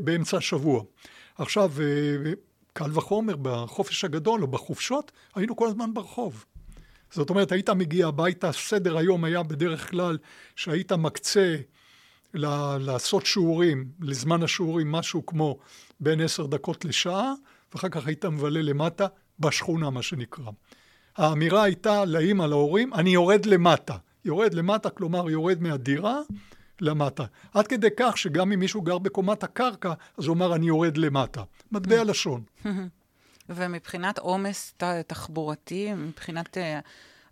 [0.02, 0.84] באמצע השבוע.
[1.38, 1.72] עכשיו,
[2.74, 6.46] קל וחומר, בחופש הגדול או בחופשות, היינו כל הזמן ברחוב.
[7.12, 10.18] זאת אומרת, היית מגיע הביתה, סדר היום היה בדרך כלל
[10.56, 11.56] שהיית מקצה
[12.80, 15.58] לעשות שיעורים, לזמן השיעורים, משהו כמו
[16.00, 17.34] בין עשר דקות לשעה,
[17.74, 19.08] ואחר כך היית מבלה למטה,
[19.40, 20.52] בשכונה, מה שנקרא.
[21.18, 23.96] האמירה הייתה לאימא, להורים, אני יורד למטה.
[24.26, 26.20] יורד למטה, כלומר יורד מהדירה
[26.82, 27.26] למטה.
[27.54, 31.44] עד כדי כך שגם אם מישהו גר בקומת הקרקע, אז הוא אמר, אני יורד למטה.
[31.72, 32.44] מטבע לשון.
[33.50, 34.74] ומבחינת עומס
[35.08, 36.58] תחבורתי, מבחינת...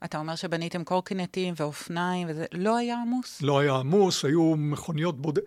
[0.03, 3.41] אתה אומר שבניתם קורקינטים ואופניים, וזה לא היה עמוס?
[3.41, 5.39] לא היה עמוס, היו מכוניות בוד...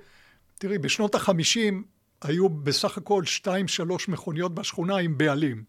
[0.59, 1.85] תראי, בשנות החמישים
[2.23, 5.65] היו בסך הכל שתיים, שלוש מכוניות בשכונה עם בעלים.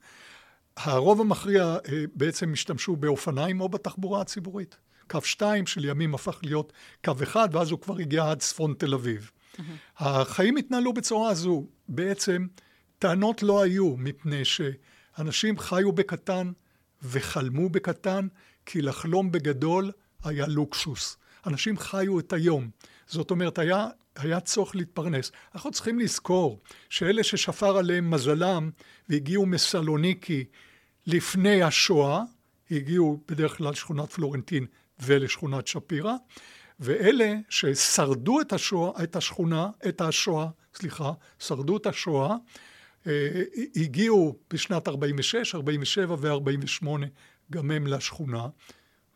[0.78, 4.78] הרוב המכריע אה, בעצם השתמשו באופניים או בתחבורה הציבורית.
[5.10, 6.74] קו שתיים שלימים הפך להיות
[7.06, 9.32] קו אחד, ואז הוא כבר הגיע עד צפון תל אביב.
[9.32, 9.62] Mm-hmm.
[9.98, 11.68] החיים התנהלו בצורה הזו.
[11.88, 12.48] בעצם
[13.00, 16.52] טענות לא היו, מפני שאנשים חיו בקטן
[17.04, 18.28] וחלמו בקטן,
[18.72, 19.92] כי לחלום בגדול
[20.24, 21.18] היה לוקסוס.
[21.46, 22.70] אנשים חיו את היום.
[23.08, 25.32] זאת אומרת, היה, היה צורך להתפרנס.
[25.56, 28.70] אנחנו צריכים לזכור שאלה ששפר עליהם מזלם
[29.10, 30.46] והגיעו מסלוניקי
[31.08, 32.22] לפני השואה,
[32.72, 34.66] הגיעו בדרך כלל לשכונת פלורנטין
[35.00, 36.14] ולשכונת שפירא,
[36.80, 42.36] ואלה ששרדו את השואה, את השכונה, את השואה, סליחה, שרדו את השואה,
[43.08, 43.44] אה,
[43.76, 46.88] הגיעו בשנת 46, 47 ו-48
[47.52, 48.48] גם הם לשכונה.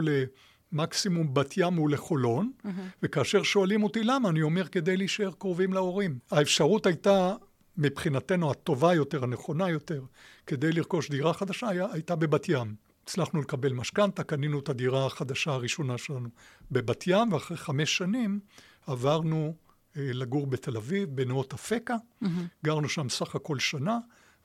[0.71, 2.69] למקסימום בת ים ולחולון, mm-hmm.
[3.03, 6.17] וכאשר שואלים אותי למה, אני אומר כדי להישאר קרובים להורים.
[6.31, 7.35] האפשרות הייתה
[7.77, 10.03] מבחינתנו הטובה יותר, הנכונה יותר,
[10.47, 12.75] כדי לרכוש דירה חדשה, היה, הייתה בבת ים.
[13.03, 16.29] הצלחנו לקבל משכנתה, קנינו את הדירה החדשה הראשונה שלנו
[16.71, 18.39] בבת ים, ואחרי חמש שנים
[18.87, 19.55] עברנו
[19.97, 21.95] אה, לגור בתל אביב, בנאות אפקה.
[21.95, 22.27] Mm-hmm.
[22.65, 23.99] גרנו שם סך הכל שנה,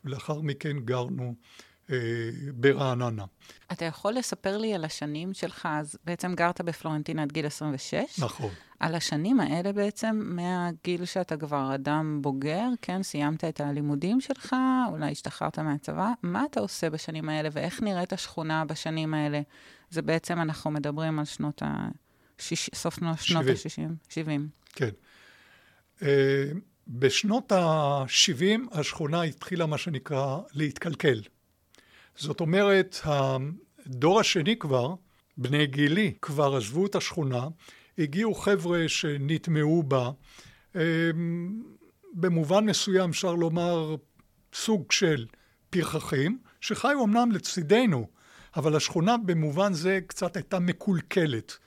[0.04, 1.32] ולאחר מכן גרנו אה,
[2.55, 3.24] ברעננה.
[3.72, 7.94] אתה יכול לספר לי על השנים שלך, אז בעצם גרת בפלורנטין עד גיל 26?
[8.18, 8.51] נכון.
[8.81, 14.57] על השנים האלה בעצם, מהגיל שאתה כבר אדם בוגר, כן, סיימת את הלימודים שלך,
[14.90, 19.40] אולי השתחררת מהצבא, מה אתה עושה בשנים האלה ואיך נראית השכונה בשנים האלה?
[19.90, 21.88] זה בעצם, אנחנו מדברים על שנות ה...
[22.38, 24.48] שיש, סוף שנות ה-60, 70.
[24.72, 24.90] כן.
[25.98, 26.03] Uh,
[26.88, 31.20] בשנות ה-70 השכונה התחילה, מה שנקרא, להתקלקל.
[32.18, 34.94] זאת אומרת, הדור השני כבר,
[35.37, 37.48] בני גילי, כבר עזבו את השכונה,
[37.98, 40.11] הגיעו חבר'ה שנטמעו בה.
[40.76, 41.62] אמ,
[42.14, 43.96] במובן מסוים אפשר לומר
[44.54, 45.26] סוג של
[45.70, 48.09] פרחחים, שחיו אמנם לצידנו,
[48.57, 51.59] אבל השכונה במובן זה קצת הייתה מקולקלת,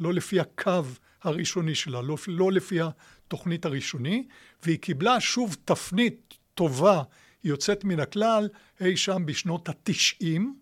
[0.00, 0.82] לא לפי הקו
[1.22, 4.26] הראשוני שלה, לא, לא לפי התוכנית הראשוני,
[4.62, 7.02] והיא קיבלה שוב תפנית טובה
[7.44, 8.48] יוצאת מן הכלל
[8.80, 10.56] אי שם בשנות התשעים,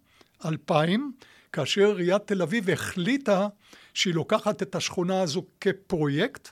[0.44, 1.12] אלפיים,
[1.52, 3.48] כאשר עיריית תל אביב החליטה
[3.94, 6.48] שהיא לוקחת את השכונה הזו כפרויקט,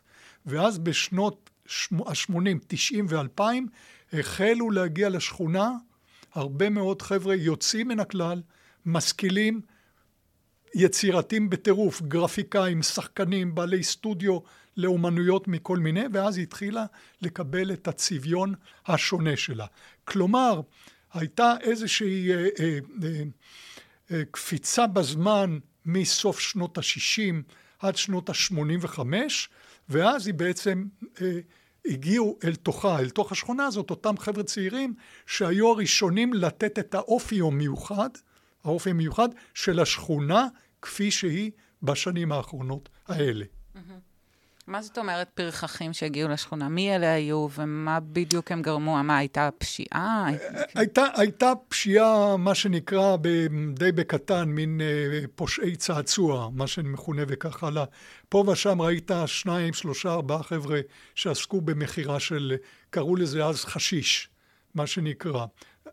[0.47, 1.51] ואז בשנות
[2.07, 2.35] ה-80,
[2.67, 3.43] 90 ו-2000
[4.13, 5.71] החלו להגיע לשכונה
[6.35, 8.43] הרבה מאוד חבר'ה יוצאים מן הכלל,
[8.87, 9.61] משכילים,
[10.75, 14.39] יצירתיים בטירוף, גרפיקאים, שחקנים, בעלי סטודיו
[14.77, 16.87] לאומנויות מכל מיני, ואז היא התחילה
[17.23, 18.55] לקבל את הצביון
[18.87, 19.67] השונה שלה.
[20.11, 20.61] כלומר,
[21.13, 23.23] הייתה איזושהי אה, אה, אה,
[24.11, 27.35] אה, קפיצה בזמן מסוף שנות ה-60
[27.79, 28.99] עד שנות ה-85,
[29.89, 30.85] ואז היא בעצם
[31.21, 31.39] אה,
[31.85, 34.95] הגיעו אל תוכה, אל תוך השכונה הזאת, אותם חבר'ה צעירים
[35.27, 38.11] שהיו הראשונים לתת את האופי המיוחד,
[38.65, 40.47] האופי המיוחד של השכונה
[40.83, 41.51] כפי שהיא
[41.83, 43.45] בשנים האחרונות האלה.
[44.67, 46.69] מה זאת אומרת פרחחים שהגיעו לשכונה?
[46.69, 49.03] מי אלה היו ומה בדיוק הם גרמו?
[49.03, 50.27] מה, הייתה פשיעה?
[50.75, 53.17] הייתה, הייתה פשיעה, מה שנקרא
[53.75, 57.85] די בקטן, מין אה, פושעי צעצוע, מה שמכונה וכך הלאה.
[58.29, 60.81] פה ושם ראית שניים, שלושה, ארבעה חבר'ה
[61.15, 62.57] שעסקו במכירה של,
[62.91, 64.29] קראו לזה אז חשיש,
[64.75, 65.47] מה שנקרא.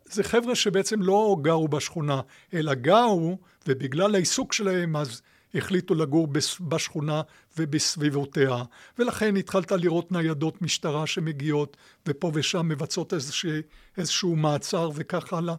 [0.04, 2.20] זה חבר'ה שבעצם לא גרו בשכונה,
[2.54, 5.22] אלא גרו, ובגלל העיסוק שלהם אז
[5.54, 6.28] החליטו לגור
[6.60, 7.22] בשכונה
[7.58, 8.62] ובסביבותיה,
[8.98, 13.60] ולכן התחלת לראות ניידות משטרה שמגיעות ופה ושם מבצעות איזשה,
[13.96, 15.54] איזשהו מעצר וכך הלאה.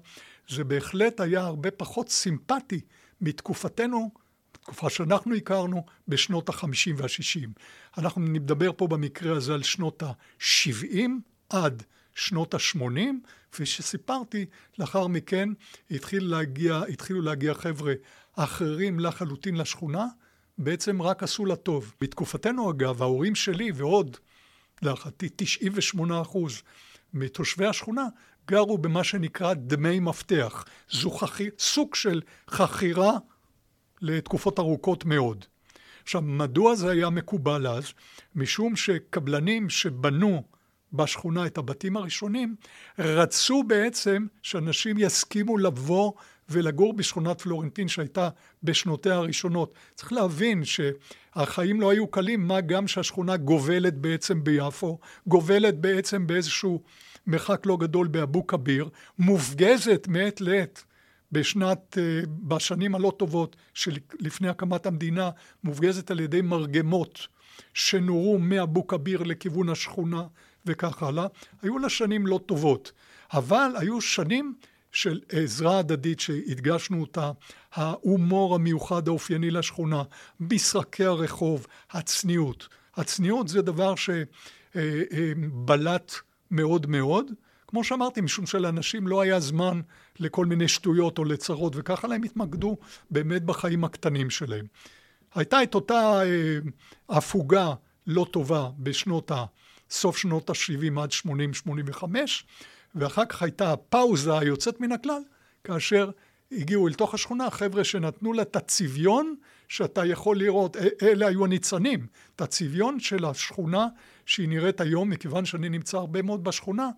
[0.49, 2.81] זה בהחלט היה הרבה פחות סימפטי
[3.21, 4.11] מתקופתנו,
[4.51, 7.49] תקופה שאנחנו הכרנו, בשנות החמישים והשישים.
[7.97, 11.09] אנחנו נדבר פה במקרה הזה על שנות ה-70
[11.49, 11.83] עד
[12.15, 12.99] שנות ה-80,
[13.51, 14.45] כפי שסיפרתי,
[14.79, 15.49] לאחר מכן
[15.91, 17.93] התחיל להגיע, התחילו להגיע חבר'ה
[18.35, 20.05] אחרים לחלוטין לשכונה,
[20.59, 21.93] בעצם רק עשו לה טוב.
[22.01, 24.17] בתקופתנו אגב, ההורים שלי ועוד,
[24.81, 26.61] להערכתי 98 אחוז
[27.13, 28.07] מתושבי השכונה,
[28.47, 30.65] גרו במה שנקרא דמי מפתח.
[30.91, 33.17] זו חכי, סוג של חכירה
[34.01, 35.45] לתקופות ארוכות מאוד.
[36.03, 37.93] עכשיו, מדוע זה היה מקובל אז?
[38.35, 40.43] משום שקבלנים שבנו
[40.93, 42.55] בשכונה את הבתים הראשונים,
[42.99, 46.11] רצו בעצם שאנשים יסכימו לבוא
[46.51, 48.29] ולגור בשכונת פלורנטין שהייתה
[48.63, 49.73] בשנותיה הראשונות.
[49.95, 56.81] צריך להבין שהחיים לא היו קלים, מה גם שהשכונה גובלת בעצם ביפו, גובלת בעצם באיזשהו
[57.27, 60.83] מרחק לא גדול באבו כביר, מופגזת מעת לעת
[61.31, 65.29] בשנת, אה, בשנים הלא טובות שלפני הקמת המדינה,
[65.63, 67.27] מופגזת על ידי מרגמות
[67.73, 70.23] שנורו מאבו כביר לכיוון השכונה
[70.65, 71.27] וכך הלאה.
[71.61, 72.91] היו לה שנים לא טובות,
[73.33, 74.53] אבל היו שנים
[74.91, 77.31] של עזרה הדדית שהדגשנו אותה,
[77.73, 80.03] ההומור המיוחד האופייני לשכונה,
[80.39, 82.67] בסרקי הרחוב, הצניעות.
[82.95, 83.93] הצניעות זה דבר
[84.75, 86.15] שבלט
[86.51, 87.31] מאוד מאוד.
[87.67, 89.81] כמו שאמרתי, משום שלאנשים לא היה זמן
[90.19, 92.77] לכל מיני שטויות או לצרות, וככה להם התמקדו
[93.11, 94.65] באמת בחיים הקטנים שלהם.
[95.35, 96.57] הייתה את אותה אה,
[97.09, 97.73] הפוגה
[98.07, 99.31] לא טובה בשנות
[100.17, 101.09] שנות ה-70 עד
[101.91, 102.03] 80-85,
[102.95, 105.21] ואחר כך הייתה הפאוזה היוצאת מן הכלל,
[105.63, 106.11] כאשר
[106.51, 109.35] הגיעו אל תוך השכונה חבר'ה שנתנו לה את הצביון
[109.67, 113.87] שאתה יכול לראות, אלה היו הניצנים, את הצביון של השכונה
[114.25, 116.89] שהיא נראית היום, מכיוון שאני נמצא הרבה מאוד בשכונה,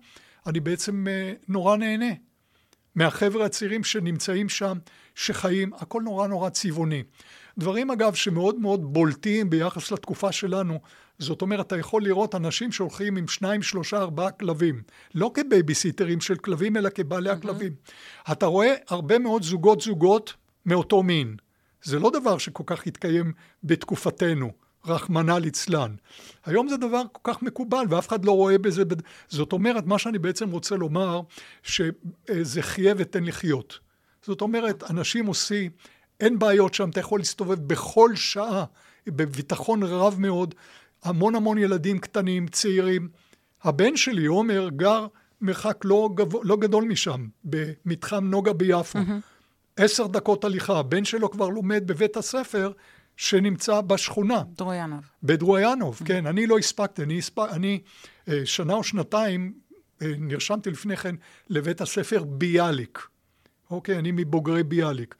[0.46, 2.14] אני בעצם אה, נורא נהנה
[2.94, 4.78] מהחבר'ה הצעירים שנמצאים שם,
[5.14, 7.02] שחיים, הכל נורא נורא צבעוני.
[7.58, 10.80] דברים אגב שמאוד מאוד בולטים ביחס לתקופה שלנו,
[11.18, 14.82] זאת אומרת, אתה יכול לראות אנשים שהולכים עם שניים, שלושה, ארבעה כלבים.
[15.14, 17.32] לא כבייביסיטרים של כלבים, אלא כבעלי mm-hmm.
[17.32, 17.72] הכלבים.
[18.32, 20.34] אתה רואה הרבה מאוד זוגות זוגות
[20.66, 21.36] מאותו מין.
[21.82, 23.32] זה לא דבר שכל כך התקיים
[23.64, 24.50] בתקופתנו,
[24.86, 25.94] רחמנא ליצלן.
[26.46, 28.82] היום זה דבר כל כך מקובל, ואף אחד לא רואה בזה...
[29.28, 31.20] זאת אומרת, מה שאני בעצם רוצה לומר,
[31.62, 33.78] שזה חיה ותן לחיות.
[34.22, 35.70] זאת אומרת, אנשים עושים,
[36.22, 38.64] אין בעיות שם, אתה יכול להסתובב בכל שעה,
[39.06, 40.54] בביטחון רב מאוד,
[41.02, 43.08] המון המון ילדים קטנים, צעירים.
[43.62, 45.06] הבן שלי, עומר, גר
[45.40, 46.32] מרחק לא, גב...
[46.42, 48.98] לא גדול משם, במתחם נוגה ביפו.
[48.98, 49.76] Mm-hmm.
[49.76, 50.78] עשר דקות הליכה.
[50.78, 52.72] הבן שלו כבר לומד בבית הספר
[53.16, 54.42] שנמצא בשכונה.
[54.56, 55.04] דרויאנוב.
[55.22, 56.06] בדרויאנוב, mm-hmm.
[56.06, 56.26] כן.
[56.26, 57.80] אני לא הספקתי, אני, הספק, אני
[58.28, 59.52] אה, שנה או שנתיים
[60.02, 61.14] אה, נרשמתי לפני כן
[61.48, 63.06] לבית הספר ביאליק.
[63.70, 65.14] אוקיי, אני מבוגרי ביאליק.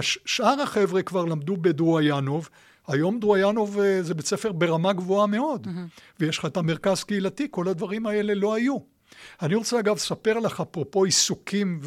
[0.00, 2.48] שאר החבר'ה כבר למדו בדרויאנוב.
[2.86, 6.00] היום דרויאנוב אה, זה בית ספר ברמה גבוהה מאוד, mm-hmm.
[6.20, 8.78] ויש לך את המרכז קהילתי, כל הדברים האלה לא היו.
[9.42, 11.80] אני רוצה אגב לספר לך, אפרופו עיסוקים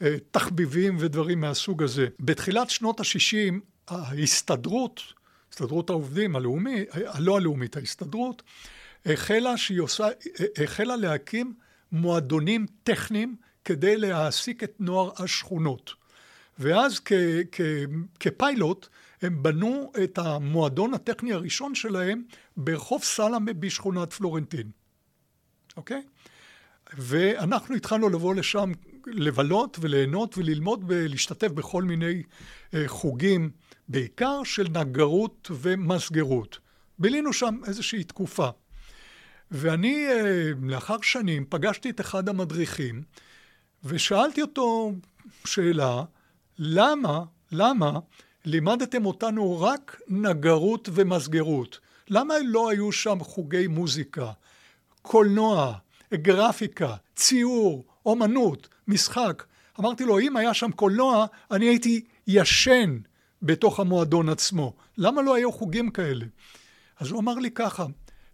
[0.00, 2.06] ותחביבים ודברים מהסוג הזה.
[2.20, 3.54] בתחילת שנות ה-60,
[3.88, 5.02] ההסתדרות,
[5.52, 8.42] הסתדרות העובדים הלאומי, הלא הלאומית, ההסתדרות,
[9.06, 10.06] החלה שהיא עושה,
[10.62, 11.54] החלה להקים
[11.92, 16.01] מועדונים טכניים כדי להעסיק את נוער השכונות.
[16.58, 17.12] ואז כ,
[17.52, 17.60] כ,
[18.20, 18.88] כפיילוט
[19.22, 22.22] הם בנו את המועדון הטכני הראשון שלהם
[22.56, 24.70] ברחוב סלמה בשכונת פלורנטין,
[25.76, 26.02] אוקיי?
[26.96, 28.72] ואנחנו התחלנו לבוא לשם
[29.06, 32.22] לבלות וליהנות וללמוד ולהשתתף בכל מיני
[32.74, 33.50] אה, חוגים,
[33.88, 36.58] בעיקר של נגרות ומסגרות.
[36.98, 38.48] בילינו שם איזושהי תקופה.
[39.50, 43.02] ואני, אה, לאחר שנים, פגשתי את אחד המדריכים,
[43.84, 44.92] ושאלתי אותו
[45.44, 46.04] שאלה,
[46.58, 47.98] למה, למה
[48.44, 51.78] לימדתם אותנו רק נגרות ומסגרות?
[52.08, 54.30] למה לא היו שם חוגי מוזיקה,
[55.02, 55.74] קולנוע,
[56.14, 59.44] גרפיקה, ציור, אומנות, משחק?
[59.80, 62.98] אמרתי לו, אם היה שם קולנוע, אני הייתי ישן
[63.42, 64.74] בתוך המועדון עצמו.
[64.98, 66.24] למה לא היו חוגים כאלה?
[67.00, 67.86] אז הוא אמר לי ככה,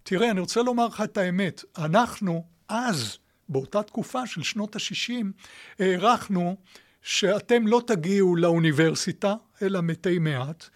[0.02, 5.24] תראה, אני רוצה לומר לך את האמת, אנחנו אז, באותה תקופה של שנות ה-60,
[5.78, 6.57] הערכנו
[7.02, 10.68] שאתם לא תגיעו לאוניברסיטה, אלא מתי מעט.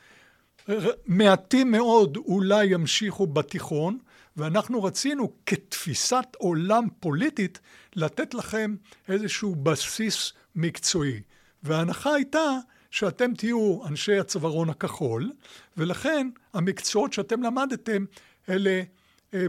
[1.06, 3.98] מעטים מאוד אולי ימשיכו בתיכון,
[4.37, 7.61] ואנחנו רצינו כתפיסת עולם פוליטית
[7.96, 8.74] לתת לכם
[9.08, 11.20] איזשהו בסיס מקצועי.
[11.62, 12.58] וההנחה הייתה
[12.90, 15.32] שאתם תהיו אנשי הצווארון הכחול,
[15.76, 18.04] ולכן המקצועות שאתם למדתם
[18.48, 18.82] אלה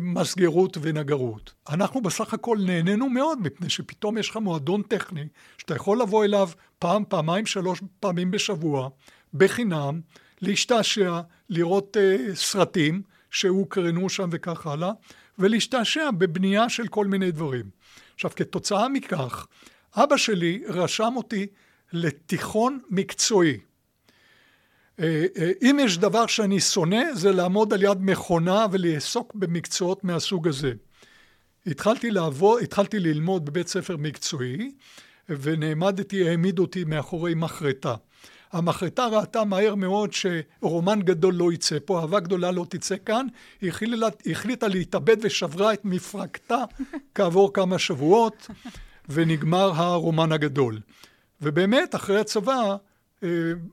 [0.02, 1.54] מסגרות ונגרות.
[1.69, 6.50] אנחנו בסך הכל נהנינו מאוד, מפני שפתאום יש לך מועדון טכני, שאתה יכול לבוא אליו
[6.80, 8.89] פעם, פעמיים, שלוש פעמים בשבוע,
[9.34, 10.02] בחינם,
[10.41, 14.91] להשתעשע, לראות uh, סרטים שהוקרנו שם וכך הלאה,
[15.39, 17.65] ולהשתעשע בבנייה של כל מיני דברים.
[18.15, 19.48] עכשיו, כתוצאה מכך,
[19.96, 21.48] אבא שלי רשם אותי
[21.93, 23.60] לתיכון מקצועי.
[24.99, 30.47] אה, אה, אם יש דבר שאני שונא, זה לעמוד על יד מכונה ולעסוק במקצועות מהסוג
[30.47, 30.71] הזה.
[31.67, 34.71] התחלתי לעבוד, התחלתי ללמוד בבית ספר מקצועי,
[35.29, 37.95] ונעמדתי, העמיד אותי מאחורי מחרטה.
[38.51, 43.27] המחרטה ראתה מהר מאוד שרומן גדול לא יצא פה, אהבה גדולה לא תצא כאן,
[43.62, 46.63] היא החליטה, החליטה להתאבד ושברה את מפרקתה
[47.15, 48.47] כעבור כמה שבועות,
[49.10, 50.79] ונגמר הרומן הגדול.
[51.41, 52.75] ובאמת, אחרי הצבא,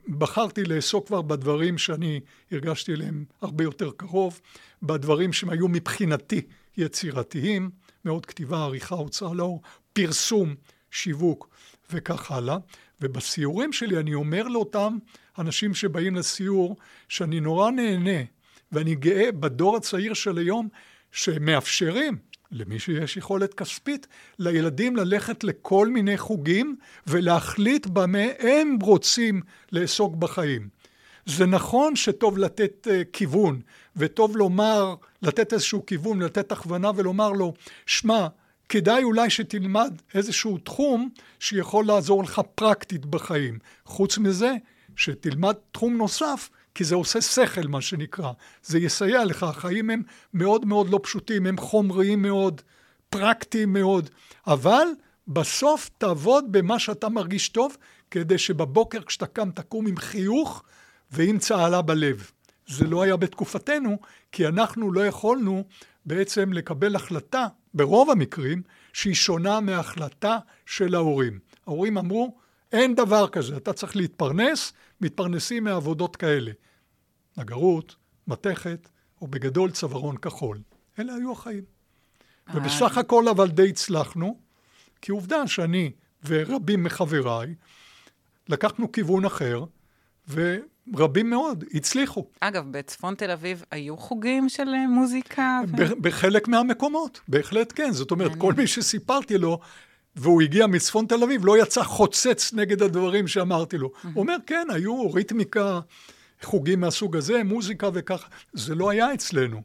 [0.08, 2.20] בחרתי לעסוק כבר בדברים שאני
[2.52, 4.40] הרגשתי אליהם הרבה יותר קרוב,
[4.82, 6.40] בדברים שהם היו מבחינתי
[6.76, 7.70] יצירתיים,
[8.04, 10.54] מאוד כתיבה, עריכה, הוצאה לאור, פרסום,
[10.90, 11.48] שיווק
[11.90, 12.56] וכך הלאה.
[13.00, 14.98] ובסיורים שלי אני אומר לאותם
[15.38, 16.76] אנשים שבאים לסיור,
[17.08, 18.20] שאני נורא נהנה,
[18.72, 20.68] ואני גאה בדור הצעיר של היום,
[21.12, 22.16] שמאפשרים
[22.52, 24.06] למי שיש יכולת כספית,
[24.38, 29.40] לילדים ללכת לכל מיני חוגים ולהחליט במה הם רוצים
[29.72, 30.68] לעסוק בחיים.
[31.26, 33.60] זה נכון שטוב לתת uh, כיוון,
[33.96, 37.54] וטוב לומר, לתת איזשהו כיוון, לתת הכוונה ולומר לו,
[37.86, 38.26] שמע,
[38.68, 41.08] כדאי אולי שתלמד איזשהו תחום
[41.40, 43.58] שיכול לעזור לך פרקטית בחיים.
[43.84, 44.54] חוץ מזה,
[44.96, 48.33] שתלמד תחום נוסף כי זה עושה שכל, מה שנקרא.
[48.62, 49.42] זה יסייע לך.
[49.42, 50.02] החיים הם
[50.35, 52.61] מאוד מאוד לא פשוטים, הם חומריים מאוד,
[53.09, 54.11] פרקטיים מאוד,
[54.46, 54.87] אבל
[55.28, 57.76] בסוף תעבוד במה שאתה מרגיש טוב,
[58.11, 60.62] כדי שבבוקר כשאתה קם תקום עם חיוך
[61.11, 62.30] ועם צהלה בלב.
[62.66, 63.98] זה לא היה בתקופתנו,
[64.33, 65.64] כי אנחנו לא יכולנו
[66.06, 71.38] בעצם לקבל החלטה, ברוב המקרים, שהיא שונה מההחלטה של ההורים.
[71.66, 72.38] ההורים אמרו,
[72.72, 76.52] אין דבר כזה, אתה צריך להתפרנס, מתפרנסים מעבודות כאלה.
[77.37, 78.88] נגרות, מתכת,
[79.20, 80.59] או בגדול צווארון כחול.
[80.98, 81.64] אלה היו החיים.
[82.48, 82.56] אה.
[82.56, 84.38] ובסך הכל אבל די הצלחנו,
[85.02, 85.90] כי עובדה שאני
[86.25, 87.54] ורבים מחבריי
[88.48, 89.64] לקחנו כיוון אחר,
[90.29, 92.27] ורבים מאוד הצליחו.
[92.40, 95.60] אגב, בצפון תל אביב היו חוגים של אה, מוזיקה?
[95.79, 96.00] ו...
[96.00, 97.92] בחלק מהמקומות, בהחלט כן.
[97.92, 99.60] זאת אומרת, כל מי שסיפרתי לו,
[100.21, 103.90] והוא הגיע מצפון תל אביב, לא יצא חוצץ נגד הדברים שאמרתי לו.
[104.02, 105.81] הוא אומר, כן, היו ריתמיקה,
[106.42, 108.29] חוגים מהסוג הזה, מוזיקה וככה.
[108.52, 109.62] זה לא היה אצלנו.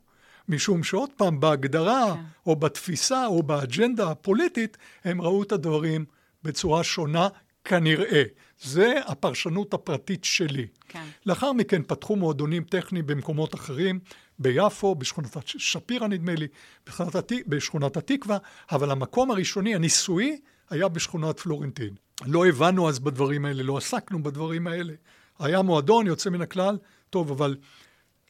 [0.49, 2.21] משום שעוד פעם, בהגדרה, כן.
[2.45, 6.05] או בתפיסה, או באג'נדה הפוליטית, הם ראו את הדברים
[6.43, 7.27] בצורה שונה,
[7.63, 8.23] כנראה.
[8.61, 10.67] זה הפרשנות הפרטית שלי.
[10.87, 11.03] כן.
[11.25, 13.99] לאחר מכן פתחו מועדונים טכניים במקומות אחרים,
[14.39, 16.47] ביפו, בשכונת שפירא נדמה לי,
[16.87, 18.37] בשכונת, בשכונת התקווה,
[18.71, 21.95] אבל המקום הראשוני, הניסויי, היה בשכונת פלורנטין.
[22.25, 24.93] לא הבנו אז בדברים האלה, לא עסקנו בדברים האלה.
[25.39, 26.77] היה מועדון יוצא מן הכלל,
[27.09, 27.55] טוב, אבל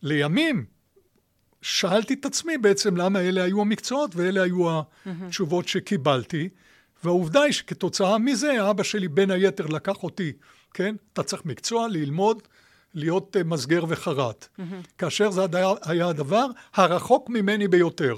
[0.01, 0.66] לימים
[1.62, 6.49] שאלתי את עצמי בעצם למה אלה היו המקצועות ואלה היו התשובות שקיבלתי.
[7.03, 10.34] והעובדה היא שכתוצאה מזה, אבא שלי בין היתר לקח אותי,
[10.74, 10.95] כן?
[11.14, 12.43] אתה צריך מקצוע, ללמוד,
[12.95, 14.47] להיות uh, מסגר וחרט.
[14.47, 14.61] Mm-hmm.
[14.97, 15.41] כאשר זה
[15.85, 18.15] היה, הדבר הרחוק ממני ביותר.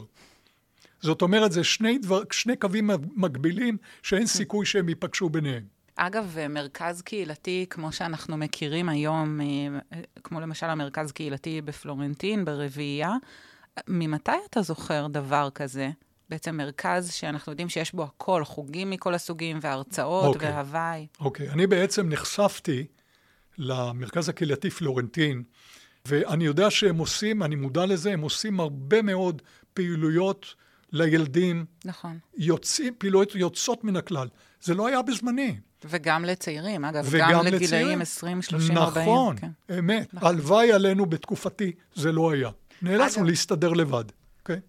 [1.02, 5.64] זאת אומרת, זה שני, דבר, שני קווים מקבילים שאין סיכוי שהם ייפגשו ביניהם.
[5.96, 13.14] אגב, מרכז קהילתי, כמו שאנחנו מכירים היום, אה, כמו למשל המרכז קהילתי בפלורנטין, ברביעייה,
[13.88, 15.90] ממתי אתה זוכר דבר כזה?
[16.30, 20.38] בעצם מרכז שאנחנו יודעים שיש בו הכל, חוגים מכל הסוגים, והרצאות, okay.
[20.38, 20.52] אוקיי.
[20.52, 21.08] והוואי.
[21.20, 21.54] אוקיי, okay.
[21.54, 22.86] אני בעצם נחשפתי
[23.58, 25.44] למרכז הקהילתי פלורנטין,
[26.06, 29.42] ואני יודע שהם עושים, אני מודע לזה, הם עושים הרבה מאוד
[29.74, 30.56] פעילויות
[30.92, 31.66] לילדים.
[31.86, 32.18] נכון.
[32.38, 34.28] יוצאים, פעילויות יוצאות מן הכלל.
[34.62, 35.60] זה לא היה בזמני.
[35.86, 39.08] וגם לציירים, אגב, וגם גם לגילאים 20, 30, נכון, 40.
[39.08, 39.50] נכון, כן.
[39.80, 40.14] אמת.
[40.14, 40.30] נכון.
[40.30, 42.50] הלוואי עלינו בתקופתי, זה לא היה.
[42.82, 44.04] נאלצנו להסתדר לבד.
[44.40, 44.60] אוקיי?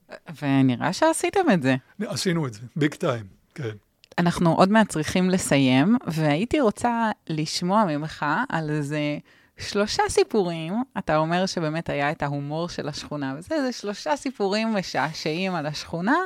[0.43, 1.77] ונראה שעשיתם את זה.
[2.01, 3.77] עשינו את זה, ביג טיים, כן.
[4.19, 9.19] אנחנו עוד מעט צריכים לסיים, והייתי רוצה לשמוע ממך על איזה
[9.59, 10.75] שלושה סיפורים.
[10.99, 16.17] אתה אומר שבאמת היה את ההומור של השכונה, וזה איזה שלושה סיפורים משעשעים על השכונה,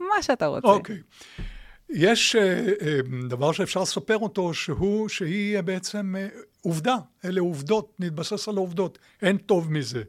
[0.00, 0.68] מה שאתה רוצה.
[0.68, 0.98] אוקיי.
[1.90, 2.38] יש uh,
[2.82, 8.98] uh, דבר שאפשר לספר אותו, שהוא, שהיא בעצם uh, עובדה, אלה עובדות, נתבסס על העובדות,
[9.22, 10.02] אין טוב מזה.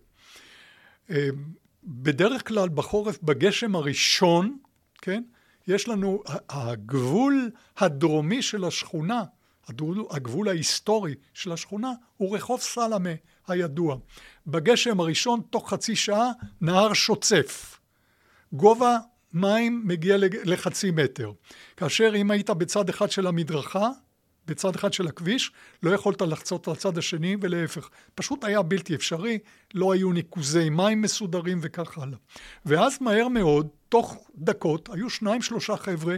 [1.84, 4.58] בדרך כלל בחורף, בגשם הראשון,
[5.02, 5.24] כן,
[5.68, 9.24] יש לנו, הגבול הדרומי של השכונה,
[10.10, 13.10] הגבול, ההיסטורי של השכונה, הוא רחוב סלמה
[13.48, 13.98] הידוע.
[14.48, 16.32] בגשם הראשון, תוך חצי שעה,
[16.62, 17.80] נהר שוצף.
[18.54, 18.98] גובה
[19.34, 21.32] מים מגיע לחצי מטר.
[21.78, 23.90] כאשר אם היית בצד אחד של המדרכה,
[24.48, 25.52] בצד אחד של הכביש,
[25.84, 27.90] לא יכולת לחצות לצד השני ולהפך.
[28.16, 29.40] פשוט היה בלתי אפשרי,
[29.74, 32.18] לא היו ניקוזי מים מסודרים וכך הלאה.
[32.66, 36.16] ואז מהר מאוד, תוך דקות, היו שניים שלושה חבר'ה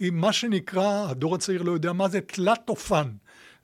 [0.00, 3.08] עם מה שנקרא, הדור הצעיר לא יודע מה זה, תלת אופן.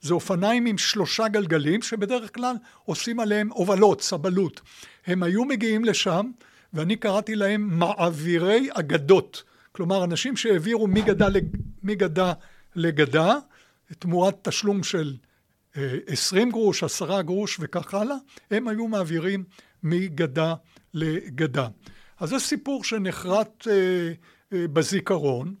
[0.01, 2.55] זה אופניים עם שלושה גלגלים, שבדרך כלל
[2.85, 4.61] עושים עליהם הובלות, סבלות.
[5.07, 6.31] הם היו מגיעים לשם,
[6.73, 9.43] ואני קראתי להם מעבירי אגדות.
[9.71, 11.45] כלומר, אנשים שהעבירו מגדה, לג...
[11.83, 12.33] מגדה
[12.75, 13.35] לגדה,
[13.99, 15.17] תמורת תשלום של
[16.07, 18.15] 20 אה, גרוש, 10 גרוש וכך הלאה,
[18.51, 19.43] הם היו מעבירים
[19.83, 20.53] מגדה
[20.93, 21.67] לגדה.
[22.21, 24.11] אז זה סיפור שנחרט אה,
[24.53, 25.55] אה, בזיכרון,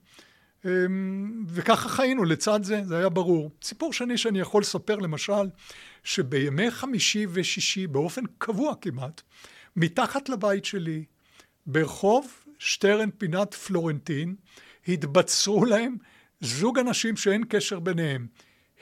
[1.47, 3.51] וככה חיינו לצד זה, זה היה ברור.
[3.63, 5.49] סיפור שני שאני יכול לספר למשל,
[6.03, 9.21] שבימי חמישי ושישי באופן קבוע כמעט,
[9.75, 11.03] מתחת לבית שלי,
[11.65, 14.35] ברחוב שטרן פינת פלורנטין,
[14.87, 15.95] התבצרו להם
[16.41, 18.27] זוג אנשים שאין קשר ביניהם.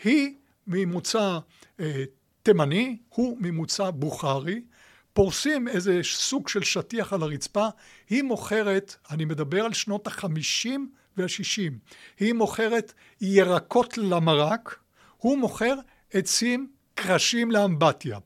[0.03, 0.35] היא
[0.67, 1.39] ממוצא
[1.79, 2.03] אה,
[2.43, 4.61] תימני, הוא ממוצא בוכרי,
[5.19, 7.67] פורסים איזה סוג של שטיח על הרצפה,
[8.09, 11.77] היא מוכרת, אני מדבר על שנות החמישים והשישים,
[12.19, 14.79] היא מוכרת ירקות למרק,
[15.17, 15.73] הוא מוכר
[16.13, 18.17] עצים קרשים לאמבטיה.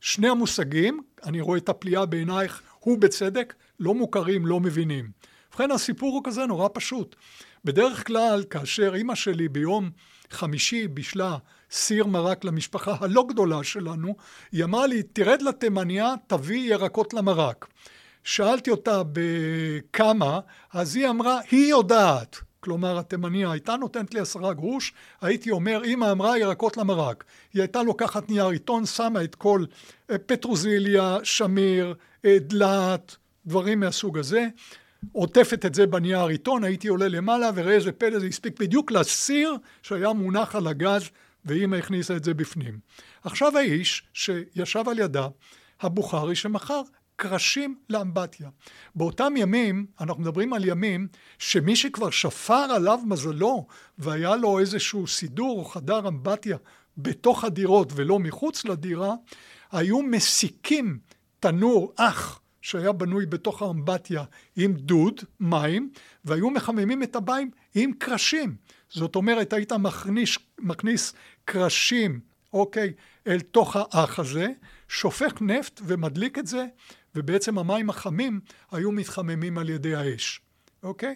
[0.00, 5.10] שני המושגים, אני רואה את הפליאה בעינייך, הוא בצדק, לא מוכרים, לא מבינים.
[5.50, 7.16] ובכן הסיפור הוא כזה נורא פשוט.
[7.64, 9.90] בדרך כלל, כאשר אימא שלי ביום
[10.30, 11.36] חמישי בישלה
[11.70, 14.16] סיר מרק למשפחה הלא גדולה שלנו,
[14.52, 17.66] היא אמרה לי, תרד לתימניה, תביא ירקות למרק.
[18.24, 20.40] שאלתי אותה בכמה,
[20.72, 22.40] אז היא אמרה, היא יודעת.
[22.60, 27.24] כלומר, התימניה הייתה נותנת לי עשרה גרוש, הייתי אומר, אמא אמרה ירקות למרק.
[27.54, 29.64] היא הייתה לוקחת נייר עיתון, שמה את כל
[30.10, 31.94] אה, פטרוזיליה, שמיר,
[32.24, 33.16] אה, דלת,
[33.46, 34.46] דברים מהסוג הזה,
[35.12, 39.56] עוטפת את זה בנייר עיתון, הייתי עולה למעלה, וראה איזה פלא, זה הספיק בדיוק לסיר
[39.82, 41.02] שהיה מונח על הגז,
[41.44, 42.78] ואימא הכניסה את זה בפנים.
[43.24, 45.28] עכשיו האיש שישב על ידה,
[45.80, 46.82] הבוכרי שמכר
[47.16, 48.48] קרשים לאמבטיה.
[48.94, 53.66] באותם ימים, אנחנו מדברים על ימים שמי שכבר שפר עליו מזלו
[53.98, 56.56] והיה לו איזשהו סידור או חדר אמבטיה
[56.98, 59.14] בתוך הדירות ולא מחוץ לדירה,
[59.72, 60.98] היו מסיקים
[61.40, 64.24] תנור אח שהיה בנוי בתוך האמבטיה
[64.56, 65.90] עם דוד, מים,
[66.24, 68.56] והיו מחממים את המים עם קרשים.
[68.90, 71.12] זאת אומרת, היית מכניס, מכניס
[71.44, 72.20] קרשים,
[72.52, 72.92] אוקיי,
[73.26, 74.48] אל תוך האח הזה,
[74.88, 76.66] שופך נפט ומדליק את זה,
[77.14, 80.40] ובעצם המים החמים היו מתחממים על ידי האש,
[80.82, 81.14] אוקיי?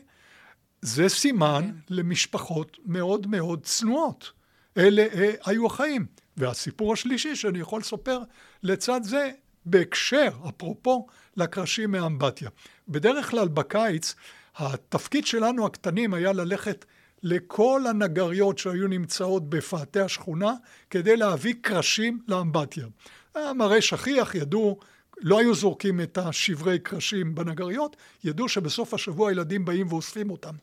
[0.82, 1.62] זה סימן.
[1.62, 1.94] כן.
[1.94, 4.32] למשפחות מאוד מאוד צנועות.
[4.76, 6.06] אלה אה, היו החיים.
[6.36, 8.18] והסיפור השלישי שאני יכול לספר
[8.62, 9.30] לצד זה,
[9.66, 11.06] בהקשר, אפרופו,
[11.36, 12.50] לקרשים מאמבטיה.
[12.88, 14.14] בדרך כלל בקיץ,
[14.56, 16.84] התפקיד שלנו הקטנים היה ללכת
[17.24, 20.52] לכל הנגריות שהיו נמצאות בפאתי השכונה
[20.90, 22.86] כדי להביא קרשים לאמבטיה.
[23.34, 24.78] המראה שכיח, ידעו,
[25.20, 30.54] לא היו זורקים את השברי קרשים בנגריות, ידעו שבסוף השבוע הילדים באים ואוספים אותם.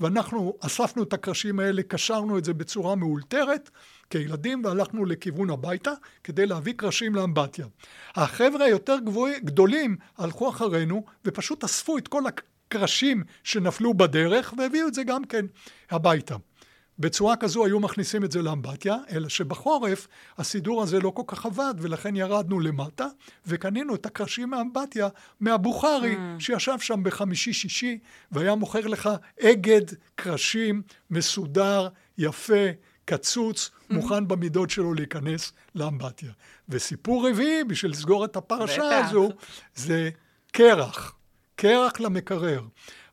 [0.00, 3.70] ואנחנו אספנו את הקרשים האלה, קשרנו את זה בצורה מאולתרת
[4.10, 5.92] כילדים והלכנו לכיוון הביתה
[6.24, 7.66] כדי להביא קרשים לאמבטיה.
[8.14, 8.96] החבר'ה היותר
[9.44, 12.26] גדולים הלכו אחרינו ופשוט אספו את כל
[12.70, 15.46] הקרשים שנפלו בדרך והביאו את זה גם כן
[15.90, 16.36] הביתה.
[16.98, 20.08] בצורה כזו היו מכניסים את זה לאמבטיה, אלא שבחורף
[20.38, 23.06] הסידור הזה לא כל כך עבד, ולכן ירדנו למטה,
[23.46, 25.08] וקנינו את הקרשים מהאמבטיה
[25.40, 26.40] מהבוכרי, mm.
[26.40, 27.98] שישב שם בחמישי-שישי,
[28.32, 29.10] והיה מוכר לך
[29.42, 32.64] אגד קרשים מסודר, יפה,
[33.04, 33.94] קצוץ, mm.
[33.94, 36.32] מוכן במידות שלו להיכנס לאמבטיה.
[36.68, 38.98] וסיפור רביעי, בשביל לסגור את הפרשה.
[38.98, 39.28] הזו,
[39.74, 40.10] זה
[40.52, 41.19] קרח.
[41.60, 42.62] קרח למקרר.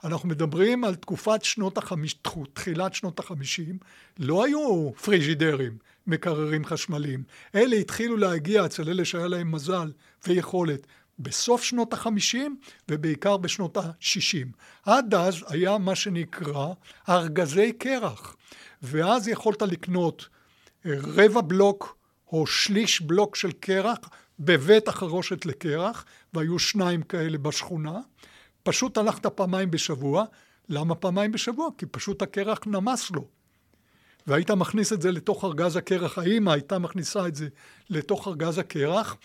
[0.04, 2.16] אנחנו מדברים על תקופת שנות החמיש...
[2.54, 3.78] תחילת שנות החמישים,
[4.20, 5.78] לא היו פריג'ידרים,
[6.08, 7.24] מקררים חשמליים.
[7.56, 9.92] אלה התחילו להגיע אצל אלה שהיה להם מזל
[10.28, 10.88] ויכולת
[11.20, 12.58] בסוף שנות החמישים
[12.90, 14.52] ובעיקר בשנות השישים.
[14.86, 16.68] עד אז היה מה שנקרא
[17.10, 18.36] ארגזי קרח,
[18.82, 20.28] ואז יכולת לקנות
[20.86, 21.98] אה, רבע בלוק
[22.32, 23.98] או שליש בלוק של קרח
[24.40, 28.00] בבית החרושת לקרח, והיו שניים כאלה בשכונה.
[28.68, 30.26] פשוט הלכת פעמיים בשבוע.
[30.70, 31.70] למה פעמיים בשבוע?
[31.78, 33.28] כי פשוט הקרח נמס לו.
[34.28, 37.48] והיית מכניס את זה לתוך ארגז הקרח, האמא הייתה מכניסה את זה
[37.90, 39.18] לתוך ארגז הקרח,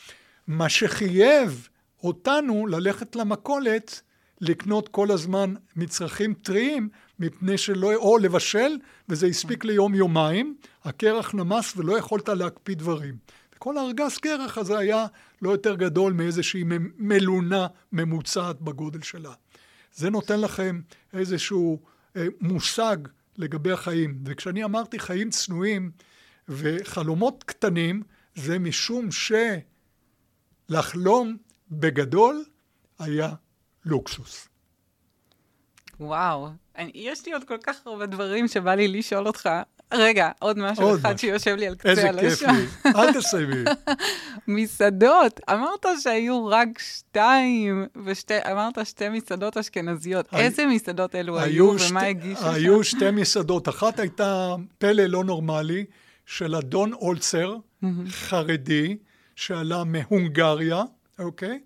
[0.46, 1.68] מה שחייב
[2.02, 4.02] אותנו ללכת למכולת
[4.40, 6.88] לקנות כל הזמן מצרכים טריים,
[7.18, 8.76] מפני שלא, או לבשל,
[9.08, 13.16] וזה הספיק ליום יומיים, הקרח נמס ולא יכולת להקפיא דברים.
[13.58, 15.06] כל הארגז קרח הזה היה
[15.42, 16.64] לא יותר גדול מאיזושהי
[16.98, 19.32] מלונה ממוצעת בגודל שלה.
[19.92, 20.80] זה נותן לכם
[21.12, 21.80] איזשהו
[22.16, 22.96] אה, מושג
[23.38, 24.18] לגבי החיים.
[24.24, 25.90] וכשאני אמרתי חיים צנועים
[26.48, 28.02] וחלומות קטנים,
[28.34, 29.08] זה משום
[30.68, 31.36] שלחלום
[31.70, 32.44] בגדול
[32.98, 33.30] היה
[33.84, 34.48] לוקסוס.
[36.00, 39.48] וואו, אני, יש לי עוד כל כך הרבה דברים שבא לי לשאול אותך,
[39.92, 41.18] רגע, עוד משהו עוד אחד.
[41.18, 42.24] שיושב לי על קצה הלשון.
[42.24, 43.64] איזה כיף לי, אל תסיימי.
[44.48, 50.26] מסעדות, אמרת שהיו רק שתיים, ושתי, אמרת שתי מסעדות אשכנזיות.
[50.32, 50.42] הי...
[50.42, 52.48] איזה מסעדות אלו היו, היו ומה שתי, הגישו שם?
[52.48, 53.68] היו שתי מסעדות.
[53.68, 55.84] אחת הייתה פלא לא נורמלי
[56.26, 57.56] של אדון אולצר,
[58.08, 58.96] חרדי,
[59.36, 60.82] שעלה מהונגריה,
[61.18, 61.58] אוקיי?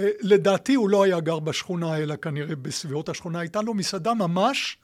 [0.00, 3.38] אה, לדעתי הוא לא היה גר בשכונה, אלא כנראה בסביבות השכונה.
[3.38, 4.78] הייתה לו מסעדה ממש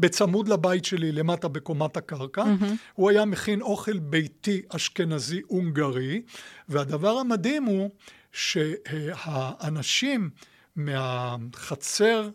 [0.00, 2.42] בצמוד לבית שלי, למטה בקומת הקרקע.
[2.42, 2.74] Mm-hmm.
[2.94, 6.22] הוא היה מכין אוכל ביתי אשכנזי הונגרי,
[6.68, 7.90] והדבר המדהים הוא
[8.32, 10.30] שהאנשים
[10.76, 12.28] מהחצר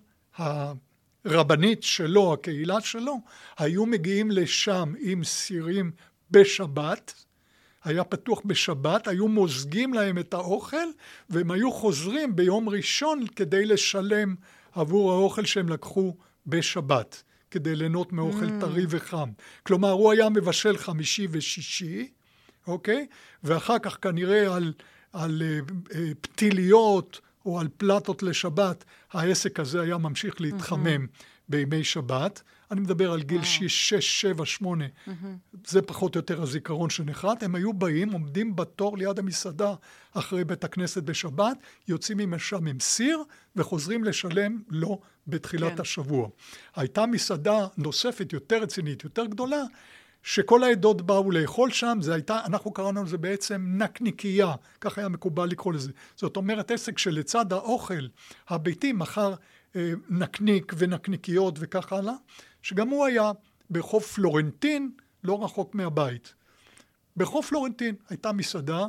[1.26, 3.18] הרבנית שלו, הקהילה שלו,
[3.58, 5.92] היו מגיעים לשם עם סירים
[6.32, 7.14] בשבת,
[7.84, 10.88] היה פתוח בשבת, היו מוזגים להם את האוכל,
[11.30, 14.36] והם היו חוזרים ביום ראשון כדי לשלם
[14.72, 16.16] עבור האוכל שהם לקחו
[16.48, 17.24] בשבת.
[17.52, 18.62] כדי ליהנות מאוכל mm.
[18.62, 19.30] טרי וחם.
[19.64, 22.08] כלומר, הוא היה מבשל חמישי ושישי,
[22.68, 23.08] אוקיי?
[23.44, 24.74] ואחר כך כנראה על,
[25.14, 31.24] על uh, uh, פתיליות או על פלטות לשבת, העסק הזה היה ממשיך להתחמם mm-hmm.
[31.50, 32.42] בימי שבת.
[32.72, 34.86] אני מדבר על גיל 6, 7, 8,
[35.68, 37.44] זה פחות או יותר הזיכרון שנחרט.
[37.44, 39.74] הם היו באים, עומדים בתור ליד המסעדה
[40.14, 43.24] אחרי בית הכנסת בשבת, יוצאים משם עם סיר
[43.56, 45.82] וחוזרים לשלם לו בתחילת כן.
[45.82, 46.30] השבוע.
[46.76, 49.64] הייתה מסעדה נוספת, יותר רצינית, יותר גדולה,
[50.26, 55.46] שכל העדות באו לאכול שם, זה הייתה, אנחנו קראנו לזה בעצם נקניקייה, כך היה מקובל
[55.46, 55.92] לקרוא לזה.
[56.16, 58.08] זאת אומרת, עסק שלצד האוכל
[58.48, 59.34] הביתי מכר
[59.76, 62.14] אה, נקניק ונקניקיות וכך הלאה,
[62.62, 63.32] שגם הוא היה
[63.70, 64.92] ברחוב פלורנטין,
[65.24, 66.34] לא רחוק מהבית.
[67.16, 68.86] ברחוב פלורנטין הייתה מסעדה,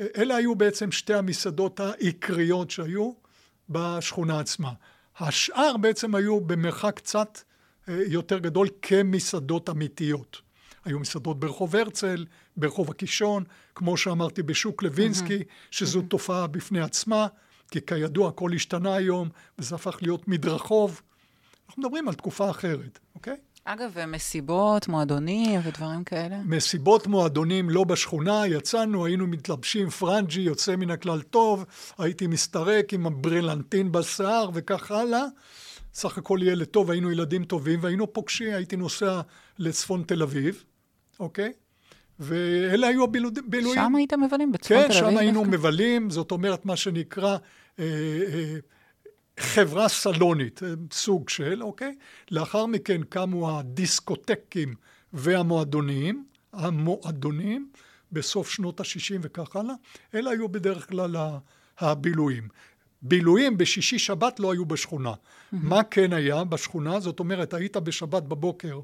[0.00, 3.12] אה, אלה היו בעצם שתי המסעדות העיקריות שהיו
[3.68, 4.72] בשכונה עצמה.
[5.18, 7.38] השאר בעצם היו במרחק קצת
[7.88, 10.40] יותר גדול כמסעדות אמיתיות.
[10.84, 12.24] היו מסעדות ברחוב הרצל,
[12.56, 17.26] ברחוב הקישון, כמו שאמרתי בשוק לוינסקי, שזו תופעה בפני עצמה,
[17.70, 19.28] כי כידוע הכל השתנה היום,
[19.58, 21.00] וזה הפך להיות מדרחוב.
[21.68, 23.36] אנחנו מדברים על תקופה אחרת, אוקיי?
[23.64, 26.36] אגב, ומסיבות, מועדונים ודברים כאלה?
[26.44, 31.64] מסיבות מועדונים לא בשכונה, יצאנו, היינו מתלבשים פרנג'י, יוצא מן הכלל טוב,
[31.98, 35.24] הייתי מסתרק עם הברלנטין בשיער וכך הלאה.
[35.94, 39.20] סך הכל ילד טוב, היינו ילדים טובים, והיינו פוגשים, הייתי נוסע
[39.58, 40.64] לצפון תל אביב,
[41.20, 41.52] אוקיי?
[42.18, 43.74] ואלה היו הבילויים.
[43.74, 44.52] שם היית מבלים?
[44.52, 45.02] בצפון כן, תל אביב?
[45.02, 45.56] כן, שם היינו דווקא?
[45.56, 47.36] מבלים, זאת אומרת, מה שנקרא
[47.78, 48.56] אה, אה,
[49.40, 51.94] חברה סלונית, אה, סוג של, אוקיי?
[52.30, 54.74] לאחר מכן קמו הדיסקוטקים
[55.12, 57.68] והמועדונים, המועדונים,
[58.12, 59.74] בסוף שנות ה-60 וכך הלאה.
[60.14, 61.16] אלה היו בדרך כלל
[61.78, 62.48] הבילויים.
[63.04, 65.12] בילויים בשישי שבת לא היו בשכונה.
[65.52, 67.00] מה כן היה בשכונה?
[67.00, 68.80] זאת אומרת, היית בשבת בבוקר,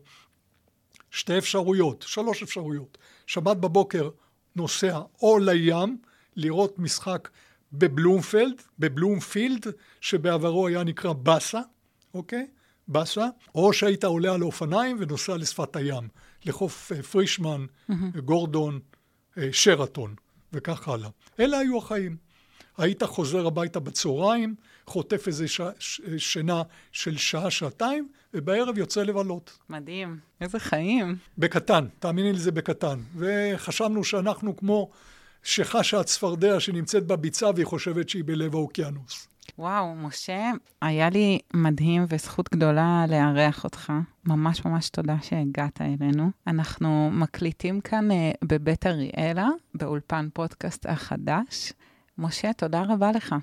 [1.11, 2.99] שתי אפשרויות, שלוש אפשרויות.
[3.27, 4.11] שבת בבוקר
[4.57, 5.99] נוסע או לים,
[6.37, 7.29] לראות משחק
[7.73, 9.67] בבלומפלד, בבלומפילד,
[10.01, 11.61] שבעברו היה נקרא באסה,
[12.15, 12.47] אוקיי?
[12.89, 16.09] באסה, או שהיית עולה על אופניים ונוסע לשפת הים,
[16.45, 17.67] לחוף אה, פרישמן,
[18.25, 18.81] גורדון,
[19.39, 20.15] אה, שרתון,
[20.53, 21.09] וכך הלאה.
[21.41, 22.30] אלה היו החיים.
[22.79, 24.55] היית חוזר הביתה בצהריים,
[24.87, 25.61] חוטף איזה ש...
[25.79, 26.01] ש...
[26.19, 26.63] שינה
[26.93, 29.59] של שעה-שעתיים, ובערב יוצא לבלות.
[29.69, 30.19] מדהים.
[30.41, 31.17] איזה חיים.
[31.39, 33.01] בקטן, תאמיני לי זה בקטן.
[33.17, 34.91] וחשבנו שאנחנו כמו
[35.43, 39.27] שחשה הצפרדע שנמצאת בביצה והיא חושבת שהיא בלב האוקיינוס.
[39.59, 40.51] וואו, משה,
[40.83, 43.93] היה לי מדהים וזכות גדולה לארח אותך.
[44.25, 46.31] ממש ממש תודה שהגעת אלינו.
[46.47, 51.73] אנחנו מקליטים כאן אה, בבית אריאלה, באולפן פודקאסט החדש.
[52.21, 53.35] משה, תודה רבה לך.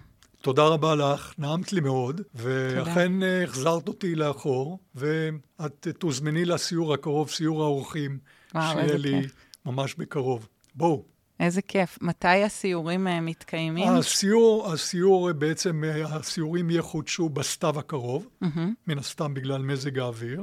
[0.41, 7.29] תודה רבה לך, נעמת לי מאוד, ואכן אה, החזרת אותי לאחור, ואת תוזמני לסיור הקרוב,
[7.29, 8.19] סיור האורחים,
[8.55, 9.35] וואו, שיהיה לי כיף.
[9.65, 10.47] ממש בקרוב.
[10.75, 11.03] בואו.
[11.39, 11.97] איזה כיף.
[12.01, 13.87] מתי הסיורים אה, מתקיימים?
[13.87, 18.73] הסיור, הסיור, אה, בעצם הסיורים יחודשו בסתיו הקרוב, מהמם.
[18.87, 20.41] מן הסתם בגלל מזג האוויר.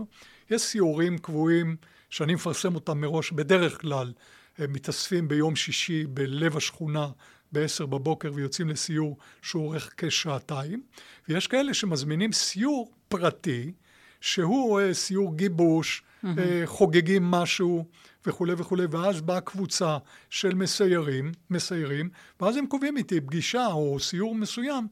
[0.50, 1.76] יש סיורים קבועים
[2.10, 4.12] שאני מפרסם אותם מראש, בדרך כלל
[4.58, 7.08] הם מתאספים ביום שישי בלב השכונה
[7.54, 10.82] ב-10 בבוקר ויוצאים לסיור שהוא אורך כשעתיים.
[11.28, 13.72] ויש כאלה שמזמינים סיור פרטי,
[14.20, 17.84] שהוא אה, סיור גיבוש, אה, חוגגים משהו
[18.26, 19.98] וכולי וכולי, ואז באה קבוצה
[20.30, 22.08] של מסיירים, מסיירים,
[22.40, 24.88] ואז הם קובעים איתי פגישה או סיור מסוים,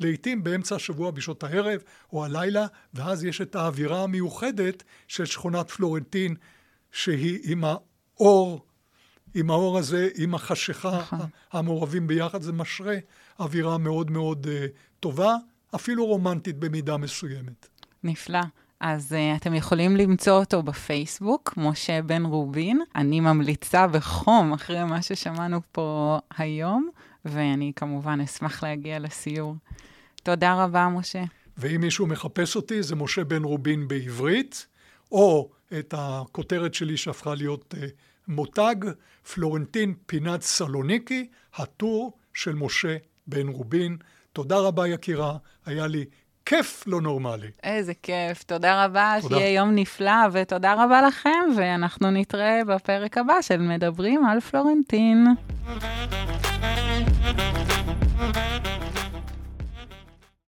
[0.00, 1.80] לעתים באמצע השבוע בשעות הערב
[2.12, 6.34] או הלילה, ואז יש את האווירה המיוחדת של שכונת פלורנטין,
[6.92, 8.66] שהיא עם האור,
[9.38, 11.18] עם האור הזה, עם החשיכה, נכון.
[11.52, 12.94] המעורבים ביחד, זה משרה
[13.40, 14.48] אווירה מאוד מאוד uh,
[15.00, 15.36] טובה,
[15.74, 17.68] אפילו רומנטית במידה מסוימת.
[18.04, 18.40] נפלא.
[18.80, 22.80] אז uh, אתם יכולים למצוא אותו בפייסבוק, משה בן רובין.
[22.94, 26.90] אני ממליצה בחום אחרי מה ששמענו פה היום,
[27.24, 29.54] ואני כמובן אשמח להגיע לסיור.
[30.22, 31.24] תודה רבה, משה.
[31.56, 34.66] ואם מישהו מחפש אותי, זה משה בן רובין בעברית,
[35.12, 37.84] או את הכותרת שלי שהפכה להיות uh,
[38.28, 38.74] מותג,
[39.34, 42.96] פלורנטין פינת סלוניקי, הטור של משה
[43.26, 43.96] בן רובין.
[44.32, 46.04] תודה רבה יקירה, היה לי
[46.46, 47.50] כיף לא נורמלי.
[47.62, 48.42] איזה כיף.
[48.42, 49.36] תודה רבה, תודה.
[49.36, 55.26] שיהיה יום נפלא, ותודה רבה לכם, ואנחנו נתראה בפרק הבא של מדברים על פלורנטין.